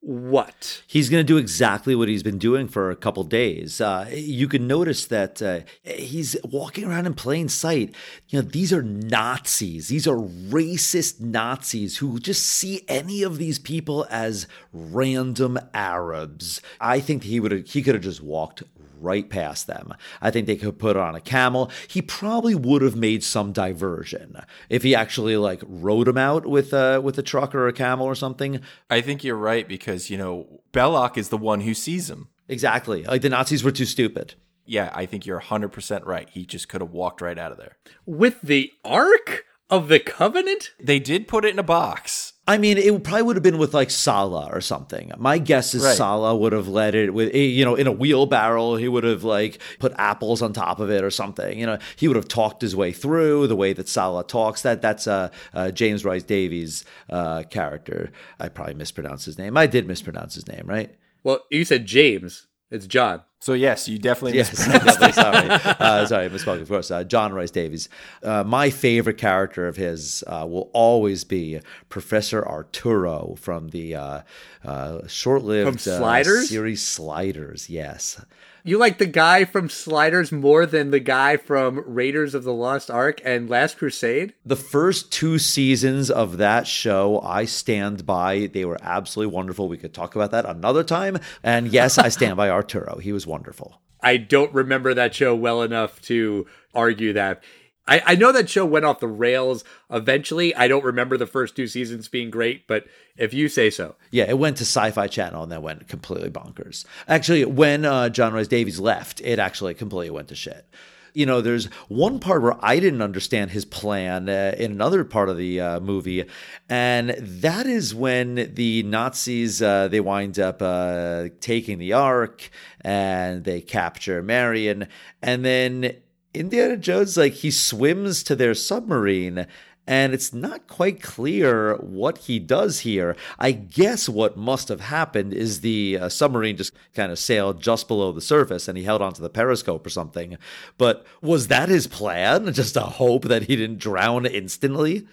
[0.00, 0.82] what?
[0.86, 3.80] He's going to do exactly what he's been doing for a couple days.
[3.80, 7.94] Uh, you can notice that uh, he's walking around in plain sight.
[8.28, 9.88] You know, these are Nazis.
[9.88, 16.62] These are racist Nazis who just see any of these people as random Arabs.
[16.80, 18.62] I think he would he could have just walked
[19.00, 19.94] right past them.
[20.20, 21.70] I think they could put on a camel.
[21.88, 24.36] He probably would have made some diversion
[24.68, 28.06] if he actually like rode him out with uh, with a truck or a camel
[28.06, 28.60] or something.
[28.88, 32.28] I think you're right because you know Belloq is the one who sees him.
[32.48, 33.04] Exactly.
[33.04, 34.34] Like the Nazis were too stupid.
[34.66, 36.28] Yeah, I think you're 100% right.
[36.30, 37.76] He just could have walked right out of there.
[38.06, 40.72] With the Ark of the Covenant?
[40.78, 42.29] They did put it in a box.
[42.50, 45.12] I mean, it probably would have been with like Sallah or something.
[45.18, 45.96] My guess is Right.
[45.96, 48.74] Sallah would have led it with, eh, you know, in a wheelbarrow.
[48.74, 51.56] He would have like put apples on top of it or something.
[51.56, 54.62] You know, he would have talked his way through the way that Sallah talks.
[54.62, 58.10] That that's uh, uh, James Rhys-Davies' uh, character.
[58.40, 59.56] I probably mispronounced his name.
[59.56, 60.92] I did mispronounce his name, right?
[61.22, 62.48] Well, you said James.
[62.70, 63.22] It's John.
[63.42, 65.12] So yes, you definitely Yes, definitely.
[65.12, 65.48] Sorry,
[65.80, 66.60] uh, sorry, I misspoke.
[66.60, 67.88] Of course, uh, John Rhys-Davies.
[68.22, 74.20] Uh, my favorite character of his uh, will always be Professor Arturo from the uh,
[74.62, 76.48] uh, short-lived From uh, Sliders?
[76.50, 77.70] series Sliders.
[77.70, 78.22] Yes,
[78.62, 82.90] You like the guy from Sliders more than the guy from Raiders of the Lost
[82.90, 84.34] Ark and Last Crusade?
[84.44, 88.50] the first two seasons of that show, I stand by.
[88.52, 89.68] They were absolutely wonderful.
[89.68, 91.18] We could talk about that another time.
[91.42, 92.98] And yes, I stand by Arturo.
[92.98, 93.80] He was wonderful.
[94.02, 97.42] I don't remember that show well enough to argue that.
[97.90, 100.54] I, I know that show went off the rails eventually.
[100.54, 102.84] I don't remember the first two seasons being great, but
[103.16, 103.96] if you say so.
[104.12, 106.84] Yeah, it went to Sci-Fi Channel and then went completely bonkers.
[107.08, 110.66] Actually, when uh, John Rhys-Davies left, it actually completely went to shit.
[111.12, 115.28] You know, there's one part where I didn't understand his plan uh, in another part
[115.28, 116.24] of the uh, movie,
[116.68, 122.48] and that is when the Nazis uh, they wind up uh, taking the Ark
[122.82, 124.86] and they capture Marion,
[125.20, 125.96] and then
[126.32, 129.46] Indiana Jones like he swims to their submarine
[129.86, 133.16] and it's not quite clear what he does here.
[133.40, 137.88] I guess what must have happened is the uh, submarine just kind of sailed just
[137.88, 140.36] below the surface and he held onto the periscope or something.
[140.78, 142.52] But was that his plan?
[142.60, 145.06] Just a hope that he didn't drown instantly?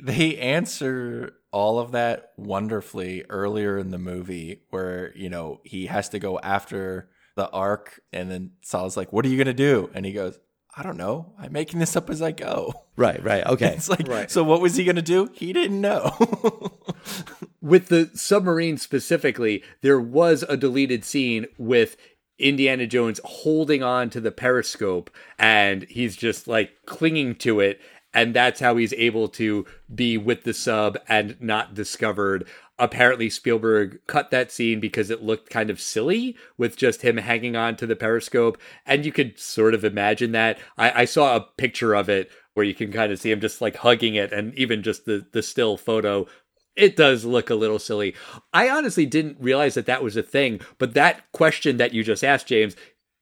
[0.00, 6.08] they answer all of that wonderfully earlier in the movie where you know he has
[6.08, 9.90] to go after the ark and then Sal's like what are you going to do
[9.94, 10.38] and he goes
[10.80, 13.74] I don't know I'm making this up as I go Right, right, okay.
[13.76, 14.30] it's like Right.
[14.30, 16.16] so what was he going to do he didn't know
[17.62, 21.98] With the submarine specifically, there was a deleted scene with
[22.38, 27.78] Indiana Jones holding on to the periscope and he's just like clinging to it.
[28.14, 32.48] And that's how he's able to be with the sub and not discovered.
[32.80, 37.54] Apparently, Spielberg cut that scene because it looked kind of silly with just him hanging
[37.54, 38.58] on to the periscope.
[38.86, 40.58] And you could sort of imagine that.
[40.76, 43.60] I, I saw a picture of it where you can kind of see him just
[43.60, 46.26] like hugging it, and even just the, the still photo
[46.76, 48.14] it does look a little silly.
[48.52, 52.24] I honestly didn't realize that that was a thing, but that question that you just
[52.24, 52.74] asked, James,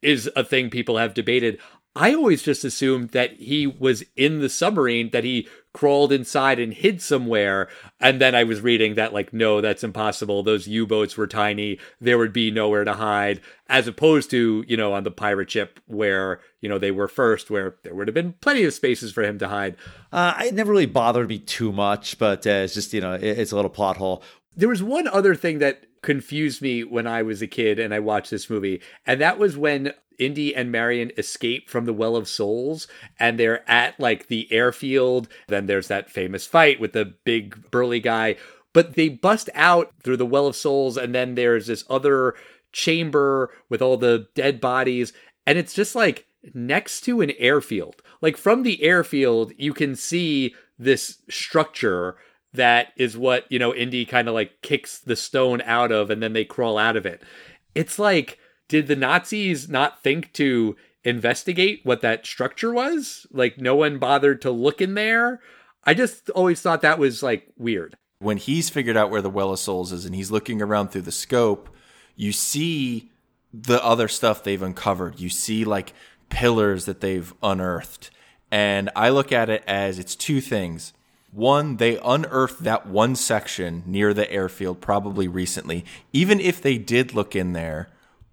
[0.03, 1.59] is a thing people have debated.
[1.97, 6.75] I always just assumed that he was in the submarine, that he crawled inside and
[6.75, 7.69] hid somewhere.
[8.01, 10.43] And then I was reading that, like, no, that's impossible.
[10.43, 11.79] Those U boats were tiny.
[12.01, 15.79] There would be nowhere to hide, as opposed to, you know, on the pirate ship
[15.87, 19.23] where, you know, they were first, where there would have been plenty of spaces for
[19.23, 19.77] him to hide.
[20.11, 23.23] Uh, it never really bothered me too much, but uh, it's just, you know, it,
[23.23, 24.25] it's a little plot hole.
[24.57, 28.01] There was one other thing that confused me when I was a kid and I
[28.01, 32.29] watched this movie, and that was when Indy and Marion escape from the Well of
[32.29, 32.89] Souls
[33.19, 35.29] and they're at like the airfield.
[35.49, 38.37] Then there's that famous fight with the big burly guy,
[38.73, 42.35] but they bust out through the Well of Souls, and then there's this other
[42.73, 45.13] chamber with all the dead bodies,
[45.47, 48.03] and it's just like next to an airfield.
[48.21, 52.17] Like from the airfield, you can see this structure
[52.53, 56.23] that is what, you know, Indy kind of like kicks the stone out of and
[56.23, 57.23] then they crawl out of it.
[57.75, 58.38] It's like,
[58.69, 63.27] did the Nazis not think to investigate what that structure was?
[63.33, 65.41] Like, no one bothered to look in there?
[65.85, 67.97] I just always thought that was like weird.
[68.19, 71.03] When he's figured out where the Well of Souls is and he's looking around through
[71.03, 71.69] the scope,
[72.15, 73.11] you see
[73.55, 75.19] the other stuff they've uncovered.
[75.19, 75.95] You see like
[76.29, 78.11] pillars that they've unearthed.
[78.51, 80.93] And I look at it as it's two things.
[81.31, 85.85] One, they unearthed that one section near the airfield probably recently.
[86.13, 87.89] Even if they did look in there,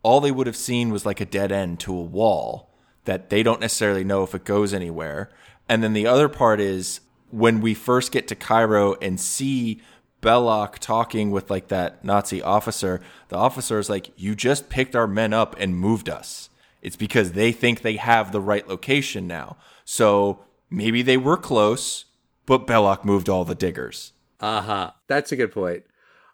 [0.06, 2.70] all they would have seen was like a dead end to a wall
[3.06, 5.32] that they don't necessarily know if it goes anywhere.
[5.68, 7.00] And then the other part is
[7.32, 9.82] when we first get to Cairo and see
[10.22, 15.08] Belloq talking with like that Nazi officer, the officer is like, You just picked our
[15.08, 16.52] men up and moved us.
[16.84, 19.58] It's because they think they have the right location now.
[19.86, 22.06] So maybe they were close,
[22.46, 24.14] but Belloq moved all the diggers.
[24.40, 24.92] Uh huh.
[25.08, 25.84] That's a good point.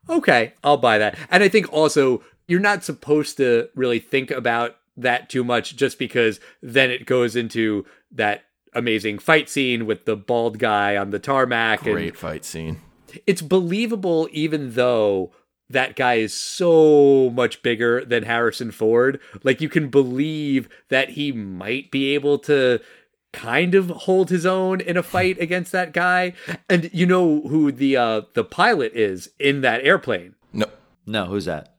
[0.10, 1.18] Okay, I'll buy that.
[1.30, 5.98] And I think also you're not supposed to really think about that too much just
[5.98, 8.44] because then it goes into that
[8.74, 11.84] amazing fight scene with the bald guy on the tarmac.
[11.84, 12.82] Great and fight scene.
[13.26, 15.32] It's believable even though
[15.70, 19.22] that guy is so much bigger than Harrison Ford.
[19.44, 22.82] Like you can believe that he might be able to
[23.32, 26.34] kind of hold his own in a fight against that guy.
[26.70, 30.36] And you know who the uh the pilot is in that airplane.
[30.52, 30.66] No.
[31.06, 31.71] No, who's that?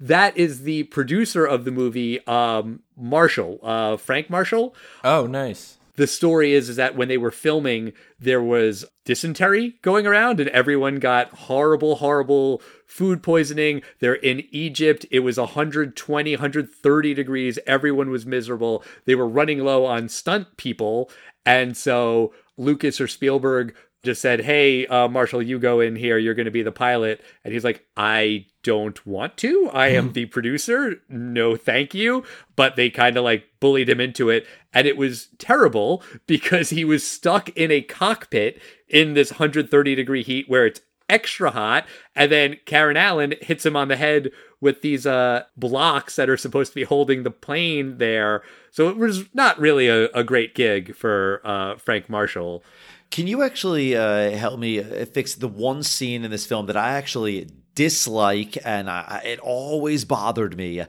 [0.00, 4.74] That is the producer of the movie um Marshall, uh Frank Marshall.
[5.04, 5.78] Oh, nice.
[5.96, 10.48] The story is is that when they were filming there was dysentery going around and
[10.50, 13.82] everyone got horrible horrible food poisoning.
[13.98, 15.06] They're in Egypt.
[15.10, 17.58] It was 120, 130 degrees.
[17.66, 18.84] Everyone was miserable.
[19.06, 21.10] They were running low on stunt people.
[21.44, 23.74] And so Lucas or Spielberg
[24.04, 26.18] just said, Hey, uh, Marshall, you go in here.
[26.18, 27.20] You're going to be the pilot.
[27.44, 29.70] And he's like, I don't want to.
[29.72, 30.96] I am the producer.
[31.08, 32.24] No, thank you.
[32.56, 34.46] But they kind of like bullied him into it.
[34.72, 40.22] And it was terrible because he was stuck in a cockpit in this 130 degree
[40.22, 41.86] heat where it's extra hot.
[42.14, 44.30] And then Karen Allen hits him on the head
[44.60, 48.42] with these uh, blocks that are supposed to be holding the plane there.
[48.70, 52.62] So it was not really a, a great gig for uh, Frank Marshall.
[53.10, 56.76] Can you actually uh, help me uh, fix the one scene in this film that
[56.76, 60.82] I actually dislike and I, it always bothered me?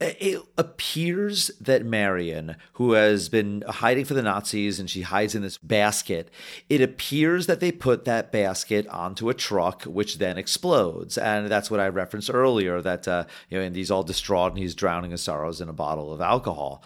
[0.00, 5.42] It appears that Marion, who has been hiding for the Nazis and she hides in
[5.42, 6.30] this basket,
[6.68, 11.16] it appears that they put that basket onto a truck, which then explodes.
[11.16, 14.74] And that's what I referenced earlier that, uh, you know, Indy's all distraught and he's
[14.74, 16.82] drowning his sorrows in a bottle of alcohol.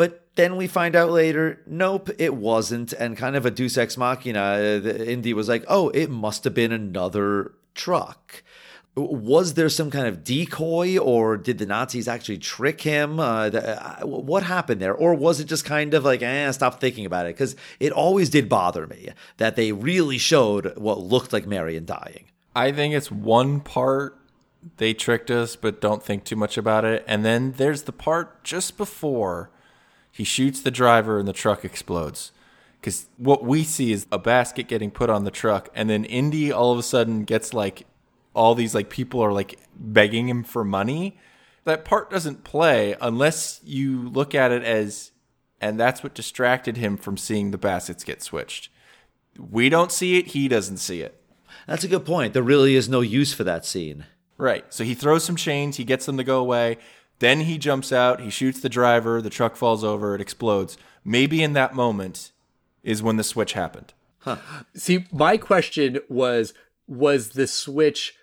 [0.00, 2.94] But then we find out later, nope, it wasn't.
[2.94, 6.72] And kind of a deus ex machina, Indy was like, oh, it must have been
[6.72, 8.42] another truck.
[8.94, 13.20] Was there some kind of decoy, or did the Nazis actually trick him?
[13.20, 14.94] Uh, the, uh, what happened there?
[14.94, 17.34] Or was it just kind of like, eh, stop thinking about it?
[17.34, 22.24] Because it always did bother me that they really showed what looked like Marion dying.
[22.56, 24.16] I think it's one part
[24.78, 27.04] they tricked us, but don't think too much about it.
[27.06, 29.50] And then there's the part just before
[30.10, 32.32] he shoots the driver and the truck explodes.
[32.80, 36.50] Because what we see is a basket getting put on the truck, and then Indy
[36.50, 37.86] all of a sudden gets like
[38.34, 41.18] all these like people are like begging him for money.
[41.64, 45.12] That part doesn't play unless you look at it as,
[45.60, 48.70] and that's what distracted him from seeing the baskets get switched.
[49.38, 51.20] We don't see it, he doesn't see it.
[51.66, 52.32] That's a good point.
[52.32, 54.06] There really is no use for that scene.
[54.38, 54.64] Right.
[54.72, 56.78] So he throws some chains, he gets them to go away.
[57.20, 60.76] Then he jumps out, he shoots the driver, the truck falls over, it explodes.
[61.04, 62.32] Maybe in that moment
[62.82, 63.92] is when the switch happened.
[64.20, 64.36] Huh.
[64.74, 66.52] See, my question was
[66.86, 68.14] was the switch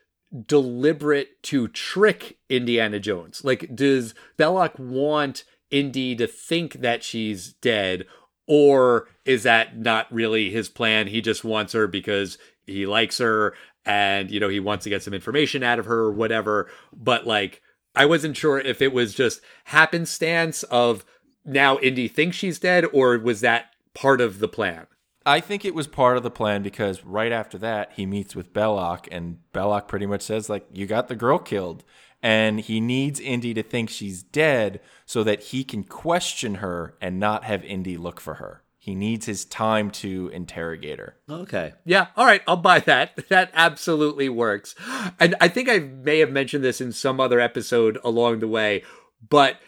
[0.45, 3.43] deliberate to trick Indiana Jones?
[3.43, 8.05] Like, does Belloq want Indy to think that she's dead,
[8.45, 11.07] or is that not really his plan?
[11.07, 13.53] He just wants her because he likes her
[13.85, 16.69] and, you know, he wants to get some information out of her or whatever.
[16.93, 17.61] But, like,
[17.97, 21.03] I wasn't sure if it was just happenstance of
[21.43, 24.87] now Indy thinks she's dead, or was that part of the plan?
[25.25, 28.53] I think it was part of the plan because right after that he meets with
[28.53, 31.83] Belloq and Belloq pretty much says like you got the girl killed
[32.23, 37.19] and he needs Indy to think she's dead so that he can question her and
[37.19, 38.63] not have Indy look for her.
[38.87, 41.17] He needs his time to interrogate her.
[41.29, 41.73] Okay.
[41.83, 43.19] Yeah, all right, I'll buy that.
[43.27, 44.75] That absolutely works.
[45.19, 48.83] And I think I may have mentioned this in some other episode along the way,
[49.29, 49.59] but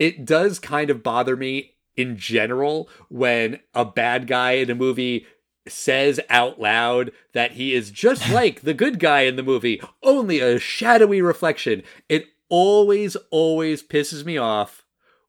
[0.00, 5.24] it does kind of bother me in general when a bad guy in a movie
[5.68, 10.40] says out loud that he is just like the good guy in the movie, only
[10.40, 11.84] a shadowy reflection.
[12.08, 14.83] It always, always pisses me off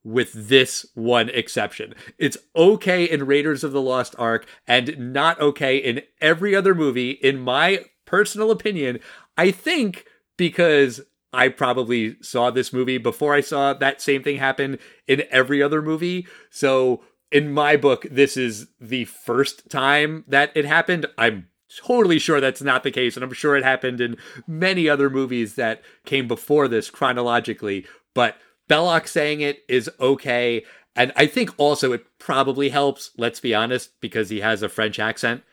[0.06, 1.96] with this one exception.
[2.18, 7.12] It's okay in Raiders of the Lost Ark and not okay in every other movie,
[7.12, 9.00] in my personal opinion.
[9.36, 10.06] I think
[10.38, 11.02] because
[11.34, 14.78] I probably saw this movie before I saw that same thing happen
[15.08, 16.28] in every other movie.
[16.52, 21.08] So in my book, this is the first time that it happened.
[21.18, 21.48] I'm
[21.84, 23.18] totally sure that's not the case.
[23.18, 27.86] And I'm sure it happened in many other movies that came before this chronologically.
[28.14, 28.38] But
[28.70, 30.64] Belloq saying it is okay.
[30.96, 35.00] And I think also it probably helps, let's be honest, because he has a French
[35.00, 35.44] accent.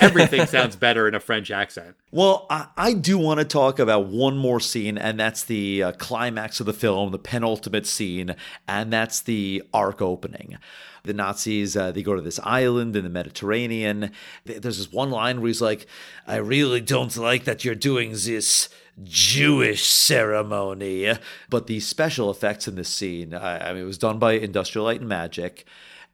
[0.00, 1.96] Everything sounds better in a French accent.
[2.10, 5.92] Well, I, I do want to talk about one more scene, and that's the uh,
[5.92, 8.36] climax of the film, the penultimate scene,
[8.68, 10.58] and that's the ark opening.
[11.04, 14.12] The Nazis, uh, they go to this island in the Mediterranean.
[14.44, 15.86] There's this one line where he's like,
[16.26, 18.68] I really don't like that you're doing this
[19.02, 21.12] Jewish ceremony.
[21.48, 24.84] But the special effects in this scene, I, I mean, it was done by Industrial
[24.84, 25.64] Light and Magic.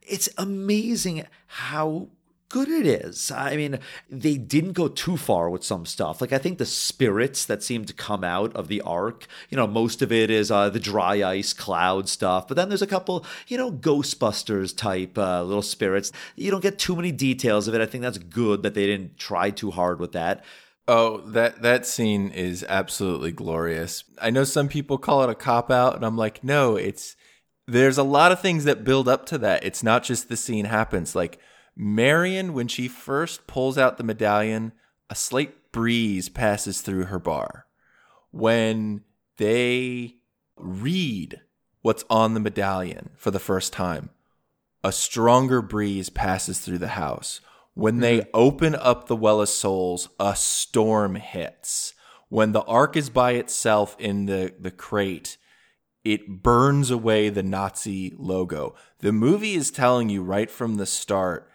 [0.03, 2.09] It's amazing how
[2.49, 3.31] good it is.
[3.31, 6.21] I mean, they didn't go too far with some stuff.
[6.21, 9.67] Like I think the spirits that seem to come out of the ark, you know,
[9.67, 12.47] most of it is uh, the dry ice cloud stuff.
[12.47, 16.13] But then there's a couple, you know, Ghostbusters type uh, little spirits.
[16.37, 17.81] You don't get too many details of it.
[17.81, 20.45] I think that's good that they didn't try too hard with that.
[20.89, 24.05] Oh, that that scene is absolutely glorious.
[24.21, 27.17] I know some people call it a cop out, and I'm like, no, it's
[27.67, 29.65] there's a lot of things that build up to that.
[29.65, 31.17] It's not just the scene happens.
[31.17, 31.41] Like
[31.75, 34.73] Marion, when she first pulls out the medallion,
[35.11, 37.67] a slight breeze passes through her bar.
[38.31, 39.03] When
[39.37, 40.17] they
[40.57, 41.41] read
[41.83, 44.11] what's on the medallion for the first time,
[44.85, 47.41] a stronger breeze passes through the house.
[47.77, 48.31] When they mm-hmm.
[48.33, 51.93] open up the Well of Souls, a storm hits.
[52.29, 55.37] When the ark is by itself in the, the crate,
[56.03, 58.75] it burns away the Nazi logo.
[59.01, 61.51] The movie is telling you right from the start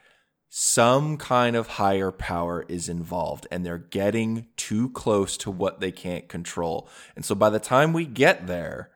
[0.54, 5.94] some kind of higher power is involved and they're getting too close to what they
[5.94, 6.90] can't control.
[7.16, 8.92] And so by the time we get there,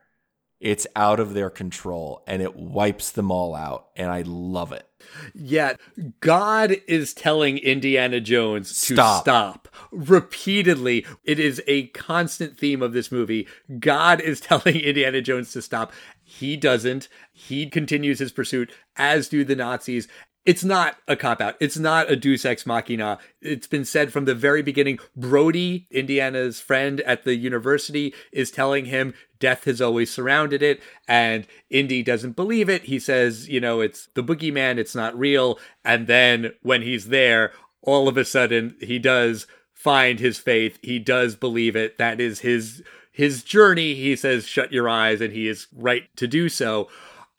[0.60, 3.88] it's out of their control and it wipes them all out.
[3.96, 4.86] And I love it.
[5.34, 5.74] Yeah,
[6.20, 9.22] God is telling Indiana Jones to Stop.
[9.24, 9.68] stop.
[9.92, 11.06] repeatedly.
[11.24, 13.48] It is a constant theme of this movie.
[13.80, 15.92] God is telling Indiana Jones to stop.
[16.24, 17.08] He doesn't.
[17.32, 20.08] He continues his pursuit, as do the Nazis.
[20.46, 21.56] It's not a cop out.
[21.60, 23.18] It's not a deus ex machina.
[23.42, 25.00] It's been said from the very beginning.
[25.16, 31.48] Brody, Indiana's friend at the university, is telling him death has always surrounded it, and
[31.70, 32.84] Indy doesn't believe it.
[32.84, 35.60] He says, you know, it's the boogeyman, it's not real.
[35.84, 40.78] And then when he's there, all of a sudden he does find his faith.
[40.82, 41.98] He does believe it.
[41.98, 43.96] That is his his journey.
[43.96, 46.90] He says, shut your eyes, and he is right to do so.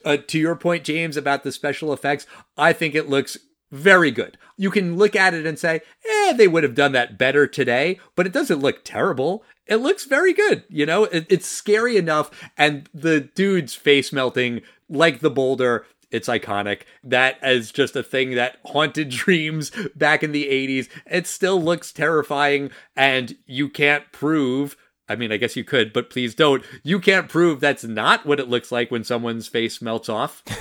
[0.06, 2.26] Uh, to your point, James, about the special effects,
[2.56, 3.36] I think it looks
[3.72, 4.38] very good.
[4.56, 7.98] You can look at it and say, eh, they would have done that better today,
[8.14, 9.42] but it doesn't look terrible.
[9.66, 10.62] It looks very good.
[10.68, 12.30] You know, it, it's scary enough.
[12.56, 16.82] And the dude's face melting like the boulder, it's iconic.
[17.02, 20.88] That as just a thing that haunted dreams back in the 80s.
[21.10, 24.76] It still looks terrifying, and you can't prove.
[25.08, 26.64] I mean, I guess you could, but please don't.
[26.82, 30.42] You can't prove that's not what it looks like when someone's face melts off.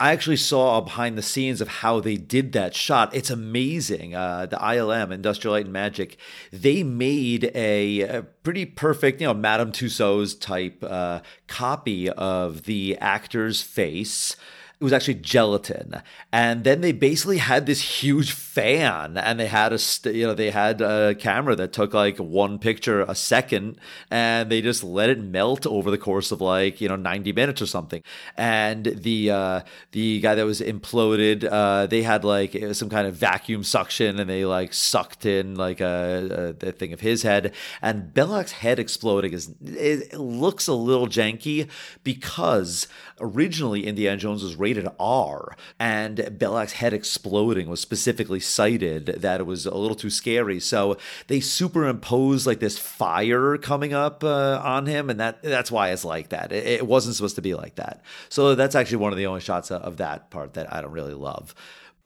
[0.00, 3.14] I actually saw behind the scenes of how they did that shot.
[3.14, 4.14] It's amazing.
[4.14, 6.16] Uh, the ILM, Industrial Light and Magic,
[6.50, 12.96] they made a, a pretty perfect, you know, Madame Tussauds type uh, copy of the
[13.00, 14.36] actor's face.
[14.78, 19.72] It was actually gelatin, and then they basically had this huge fan, and they had
[19.72, 23.78] a st- you know they had a camera that took like one picture a second,
[24.10, 27.62] and they just let it melt over the course of like you know ninety minutes
[27.62, 28.02] or something.
[28.36, 29.60] And the uh,
[29.92, 34.28] the guy that was imploded, uh, they had like some kind of vacuum suction, and
[34.28, 39.32] they like sucked in like a, a, thing of his head, and Belloq's head exploding
[39.32, 41.68] is it looks a little janky
[42.04, 42.88] because
[43.20, 49.44] originally Indiana Jones was rated R, and Belloq's head exploding was specifically cited that it
[49.44, 50.58] was a little too scary.
[50.58, 50.96] So
[51.28, 56.04] they superimposed like this fire coming up uh, on him, and that that's why it's
[56.04, 56.50] like that.
[56.50, 58.02] It, it wasn't supposed to be like that.
[58.28, 61.14] So that's actually one of the only shots of that part that I don't really
[61.14, 61.54] love.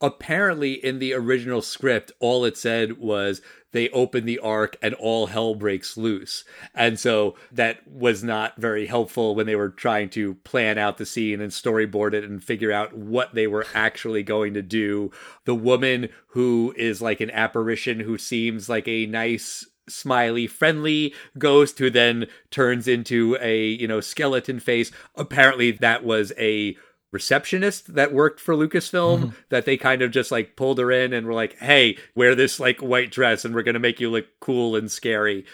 [0.01, 3.41] Apparently in the original script, all it said was
[3.71, 6.43] they open the ark and all hell breaks loose.
[6.73, 11.05] And so that was not very helpful when they were trying to plan out the
[11.05, 15.11] scene and storyboard it and figure out what they were actually going to do.
[15.45, 21.79] The woman who is like an apparition who seems like a nice smiley friendly ghost
[21.79, 26.77] who then turns into a you know skeleton face apparently that was a
[27.11, 29.29] receptionist that worked for Lucasfilm Mm-hmm.
[29.49, 32.59] that they kind of just like pulled her in and were like, "Hey, wear this
[32.59, 35.45] like white dress and we're going to make you look cool and scary."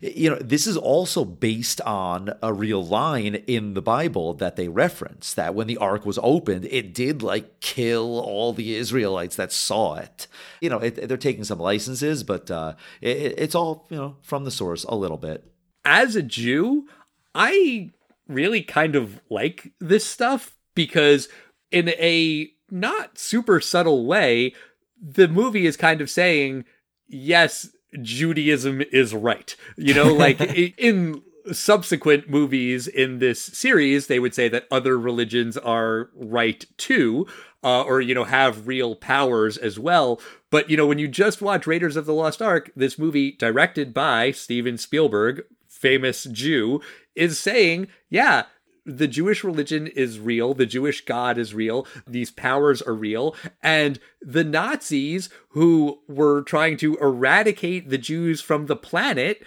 [0.00, 4.68] You know, this is also based on a real line in the Bible that they
[4.68, 9.50] reference that when the ark was opened, it did like kill all the Israelites that
[9.52, 10.26] saw it.
[10.60, 14.44] You know, it, they're taking some licenses, but uh, it, it's all, you know, from
[14.44, 15.50] the source a little bit.
[15.86, 16.86] As a Jew,
[17.34, 17.92] I
[18.28, 21.28] really kind of like this stuff because
[21.70, 24.54] in a not super subtle way,
[25.00, 26.64] the movie is kind of saying,
[27.06, 27.68] yes,
[28.00, 29.54] Judaism is right.
[29.76, 31.22] You know, like in
[31.52, 37.26] subsequent movies in this series, they would say that other religions are right too,
[37.62, 40.20] uh, or, you know, have real powers as well.
[40.50, 43.92] But, you know, when you just watch Raiders of the Lost Ark, this movie directed
[43.92, 46.80] by Steven Spielberg, famous Jew,
[47.14, 48.44] is saying, yeah,
[48.84, 50.54] the Jewish religion is real.
[50.54, 51.86] The Jewish God is real.
[52.06, 53.34] These powers are real.
[53.62, 59.42] And the Nazis who were trying to eradicate the Jews from the planet,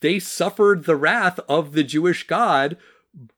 [0.00, 2.76] they suffered the wrath of the Jewish God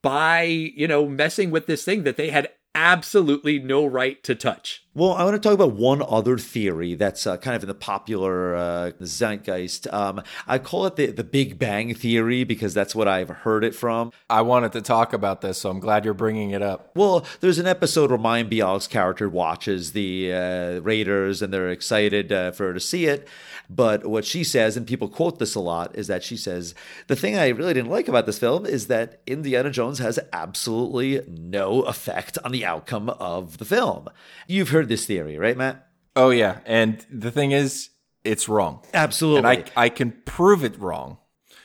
[0.02, 4.85] by, you know, messing with this thing that they had absolutely no right to touch.
[4.96, 7.74] Well, I want to talk about one other theory that's uh, kind of in the
[7.74, 9.92] popular uh, zeitgeist.
[9.92, 13.74] Um, I call it the, the Big Bang Theory because that's what I've heard it
[13.74, 14.10] from.
[14.30, 16.92] I wanted to talk about this, so I'm glad you're bringing it up.
[16.96, 22.32] Well, there's an episode where Mayim Bialik's character watches the uh, Raiders and they're excited
[22.32, 23.28] uh, for her to see it.
[23.68, 26.74] But what she says, and people quote this a lot, is that she says,
[27.08, 31.20] The thing I really didn't like about this film is that Indiana Jones has absolutely
[31.28, 34.08] no effect on the outcome of the film.
[34.46, 35.86] You've heard this theory, right, Matt?
[36.14, 37.90] Oh yeah, and the thing is,
[38.24, 38.82] it's wrong.
[38.94, 39.38] Absolutely.
[39.38, 41.18] and I I can prove it wrong.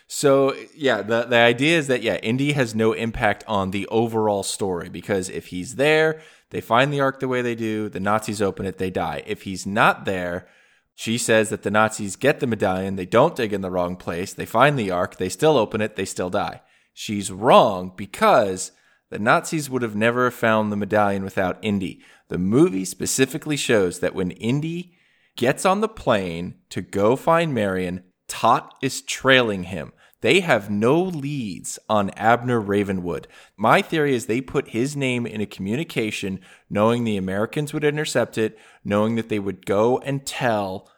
[0.08, 4.44] So yeah, the the idea is that yeah, Indy has no impact on the overall
[4.44, 8.42] story because if he's there, they find the ark the way they do, the Nazis
[8.42, 9.24] open it, they die.
[9.26, 10.48] If he's not there,
[10.96, 14.34] she says that the Nazis get the medallion, they don't dig in the wrong place,
[14.34, 16.62] they find the ark, they still open it, they still die.
[16.94, 18.74] She's wrong because
[19.10, 22.02] the Nazis would have never found the medallion without Indy.
[22.32, 24.94] The movie specifically shows that when Indy
[25.36, 29.92] gets on the plane to go find Marion, Toht is trailing him.
[30.22, 33.28] They have no leads on Abner Ravenwood.
[33.58, 38.38] My theory is they put his name in a communication, knowing the Americans would intercept
[38.38, 40.90] it, knowing that they would go and tell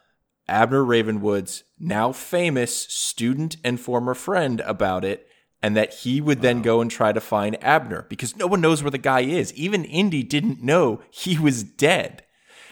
[0.46, 5.26] Abner Ravenwood's now famous student and former friend about it,
[5.64, 8.82] and that he would then go and try to find Abner because no one knows
[8.82, 9.50] where the guy is.
[9.54, 12.22] Even Indy didn't know he was dead.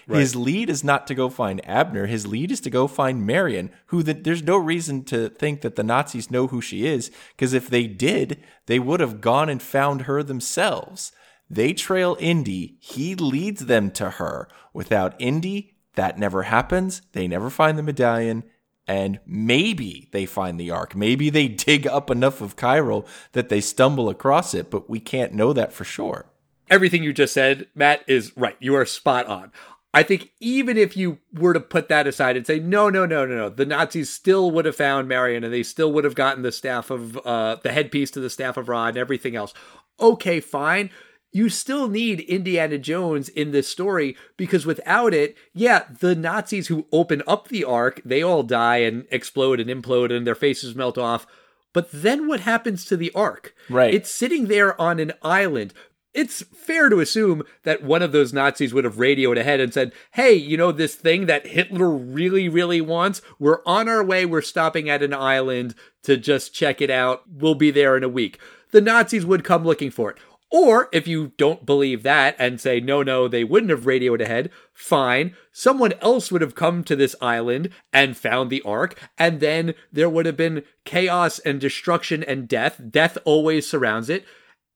[0.07, 2.05] His lead is not to go find Abner.
[2.05, 5.76] His lead is to go find Marion, who the, there's no reason to think that
[5.76, 9.62] the Nazis know who she is, because if they did, they would have gone and
[9.62, 11.12] found her themselves.
[11.49, 12.76] They trail Indy.
[12.78, 14.49] He leads them to her.
[14.74, 17.01] Without Indy, that never happens.
[17.12, 18.43] They never find the medallion.
[18.87, 20.95] And maybe they find the ark.
[20.95, 25.35] Maybe they dig up enough of Cairo that they stumble across it, but we can't
[25.35, 26.26] know that for sure.
[26.70, 28.57] Everything you just said, Matt, is right.
[28.59, 29.53] You are spot on.
[29.95, 33.26] I think even if you were to put that aside and say, no, no, no,
[33.26, 36.43] no, no, the Nazis still would have found Marion and they still would have gotten
[36.43, 39.53] the staff of, uh, the headpiece to the staff of Ra and everything else.
[40.01, 40.89] Okay, fine.
[41.33, 46.87] You still need Indiana Jones in this story because without it, yeah, the Nazis who
[46.93, 50.99] open up the ark, they all die and explode and implode and their faces melt
[50.99, 51.26] off.
[51.72, 53.55] But then what happens to the ark?
[53.70, 53.95] Right.
[53.95, 55.72] It's sitting there on an island.
[56.12, 59.93] It's fair to assume that one of those Nazis would have radioed ahead and said,
[60.11, 63.22] Hey, you know, this thing that Hitler really, really wants?
[63.39, 64.26] We're on our way.
[64.26, 67.22] We're stopping at an island to just check it out.
[67.26, 68.39] We'll be there in a week.
[68.72, 70.18] The Nazis would come looking for it.
[70.55, 74.50] Or if you don't believe that and say, no, no, they wouldn't have radioed ahead,
[74.74, 75.34] fine.
[75.50, 80.11] Someone else would have come to this island and found the ark, and then there
[80.11, 82.82] would have been chaos and destruction and death.
[82.90, 84.26] Death always surrounds it.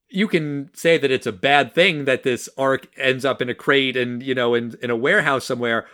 [0.09, 3.55] You can say that it's a bad thing that this ark ends up in a
[3.55, 5.87] crate and, you know, in, in a warehouse somewhere.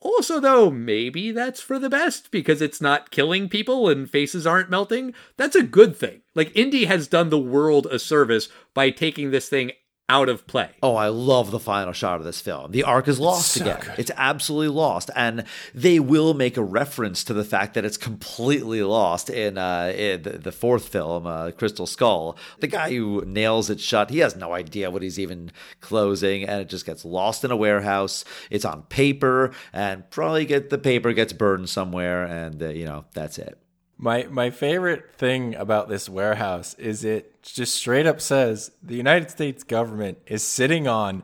[0.00, 4.70] Also, though, maybe that's for the best because it's not killing people and faces aren't
[4.70, 5.12] melting.
[5.36, 6.22] That's a good thing.
[6.34, 9.72] Like, Indy has done the world a service by taking this thing
[10.10, 10.70] out of play.
[10.82, 12.72] Oh, I love the final shot of this film.
[12.72, 13.80] The ark is lost so again.
[13.80, 13.94] good.
[13.96, 18.82] It's absolutely lost, and they will make a reference to the fact that it's completely
[18.82, 22.36] lost in, uh, in the, fourth film, uh, Crystal Skull.
[22.58, 26.60] The guy who nails it shut, he has no idea what he's even closing, and
[26.60, 28.24] it just gets lost in a warehouse.
[28.50, 33.04] It's on paper, and probably get the paper gets burned somewhere, and uh, you know
[33.14, 33.56] that's it.
[34.02, 39.30] My my favorite thing about this warehouse is it just straight up says the United
[39.30, 41.22] States government is sitting on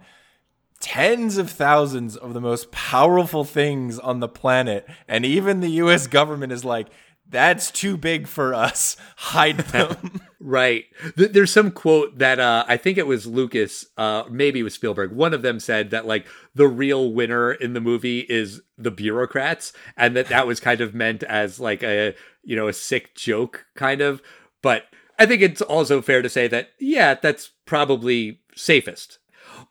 [0.79, 6.07] tens of thousands of the most powerful things on the planet and even the US
[6.07, 6.89] government is like
[7.29, 8.97] that's too big for us.
[9.17, 10.21] Hide them.
[10.39, 10.85] Right.
[11.17, 15.11] There's some quote that uh, I think it was Lucas, uh, maybe it was Spielberg.
[15.11, 19.73] One of them said that like the real winner in the movie is the bureaucrats,
[19.97, 22.15] and that that was kind of meant as like a
[22.47, 24.23] you know a sick joke kind of.
[24.63, 24.85] But
[25.19, 29.19] I think it's also fair to say that yeah, that's probably safest.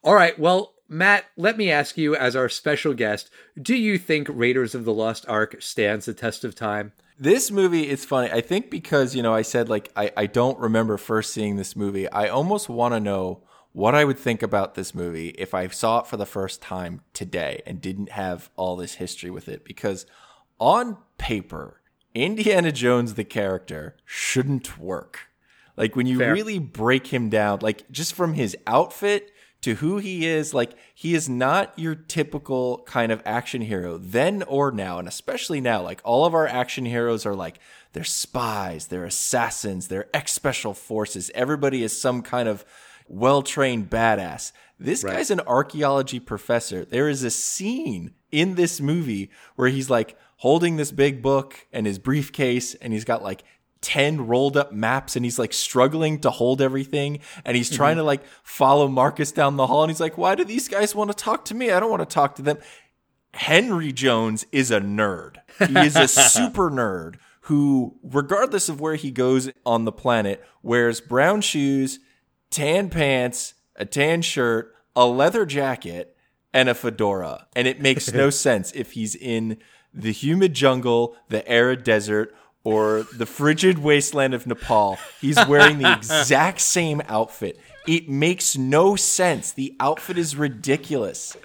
[0.04, 0.38] All right.
[0.38, 4.86] Well, Matt, let me ask you as our special guest: Do you think Raiders of
[4.86, 6.92] the Lost Ark stands the test of time?
[7.18, 8.30] This movie, is funny.
[8.30, 11.76] I think because, you know, I said like I, I don't remember first seeing this
[11.76, 12.10] movie.
[12.12, 16.00] I almost want to know what I would think about this movie if I saw
[16.00, 19.64] it for the first time today and didn't have all this history with it.
[19.64, 20.06] Because
[20.60, 21.82] on paper,
[22.16, 25.28] Indiana Jones, the character, shouldn't work.
[25.78, 26.34] Like when you Fair.
[26.34, 31.14] really break him down, like just from his outfit to who he is, like he
[31.14, 35.82] is not your typical kind of action hero then or now, and especially now.
[35.82, 37.60] Like all of our action heroes are like
[37.92, 41.30] they're spies, they're assassins, they're ex special forces.
[41.36, 42.64] Everybody is some kind of
[43.08, 44.54] well trained badass.
[44.80, 46.86] This guy's an archaeology professor.
[46.86, 51.86] There is a scene in this movie where he's like holding this big book and
[51.86, 53.44] his briefcase, and he's got like
[53.82, 57.76] 10 rolled up maps and he's like struggling to hold everything and he's mm-hmm.
[57.76, 60.96] trying to like follow Marcus down the hall and he's like why do these guys
[60.96, 61.70] want to talk to me?
[61.70, 62.58] I don't want to talk to them.
[63.36, 65.36] Henry Jones is a nerd.
[65.60, 71.00] He is a super nerd who regardless of where he goes on the planet wears
[71.00, 72.00] brown shoes
[72.50, 76.18] tan pants a tan shirt a leather jacket
[76.54, 79.58] and a fedora and it makes no sense if he's in
[79.96, 84.98] the humid jungle the arid desert or the frigid wasteland of Nepal.
[85.22, 87.60] He's wearing the exact same outfit.
[87.88, 89.52] It makes no sense.
[89.52, 91.38] The outfit is ridiculous.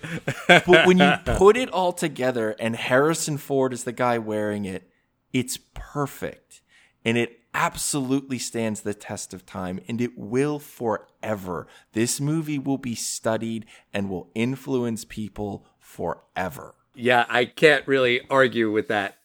[0.48, 4.90] But when you put it all together and Harrison Ford is the guy wearing it,
[5.32, 6.62] it's perfect.
[7.05, 11.66] And it absolutely stands the test of time and it will forever.
[11.92, 16.74] This movie will be studied and will influence people forever.
[16.95, 19.16] Yeah, I can't really argue with that.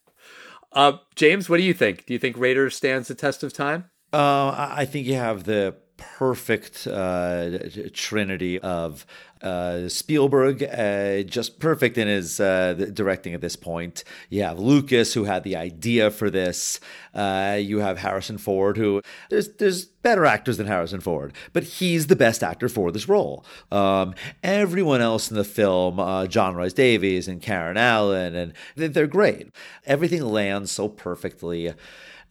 [0.72, 2.05] Uh, James, what do you think?
[2.05, 3.86] Do you think Raiders stands the test of time?
[4.11, 7.58] Uh, I think you have the perfect uh,
[7.93, 9.06] trinity of
[9.41, 14.04] uh, Spielberg, uh, just perfect in his uh, directing at this point.
[14.30, 16.80] You have Lucas, who had the idea for this.
[17.14, 22.08] Uh, you have Harrison Ford, who there's there's better actors than Harrison Ford, but he's
[22.08, 23.46] the best actor for this role.
[23.72, 29.08] Um, everyone else in the film, uh, John Rhys-Davies and Karen Allen, and they- they're
[29.08, 29.50] great.
[29.86, 31.74] Everything lands so perfectly.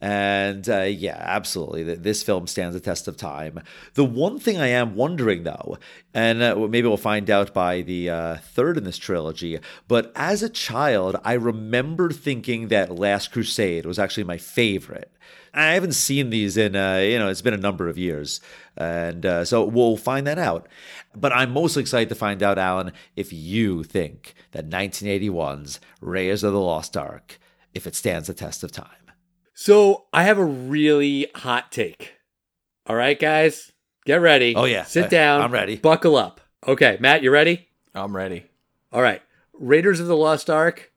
[0.05, 1.83] And uh, yeah, absolutely.
[1.83, 3.59] Th- This film stands the test of time.
[3.95, 5.79] The one thing I am wondering, though,
[6.13, 10.43] and uh, maybe we'll find out by the uh, third in this trilogy, but as
[10.43, 15.11] a child, I remember thinking that Last Crusade was actually my favorite.
[15.55, 18.41] I haven't seen these in, uh, you know, it's been a number of years.
[18.77, 20.67] And uh, so we'll find that out.
[21.15, 26.53] But I'm most excited to find out, Alan, if you think that 1981's Raiders of
[26.53, 27.39] the Lost Ark,
[27.73, 29.04] if it stands the test of time.
[29.55, 32.13] So I have a really hot take.
[32.85, 33.71] All right, guys,
[34.05, 34.53] get ready.
[34.55, 34.83] Oh, yeah.
[34.83, 35.41] sit I- down.
[35.41, 35.77] I'm ready.
[35.77, 36.41] Buckle up.
[36.67, 37.67] Okay, Matt, you ready?
[37.93, 38.45] I'm ready.
[38.91, 39.21] All right.
[39.53, 40.91] Raiders of the Lost Ark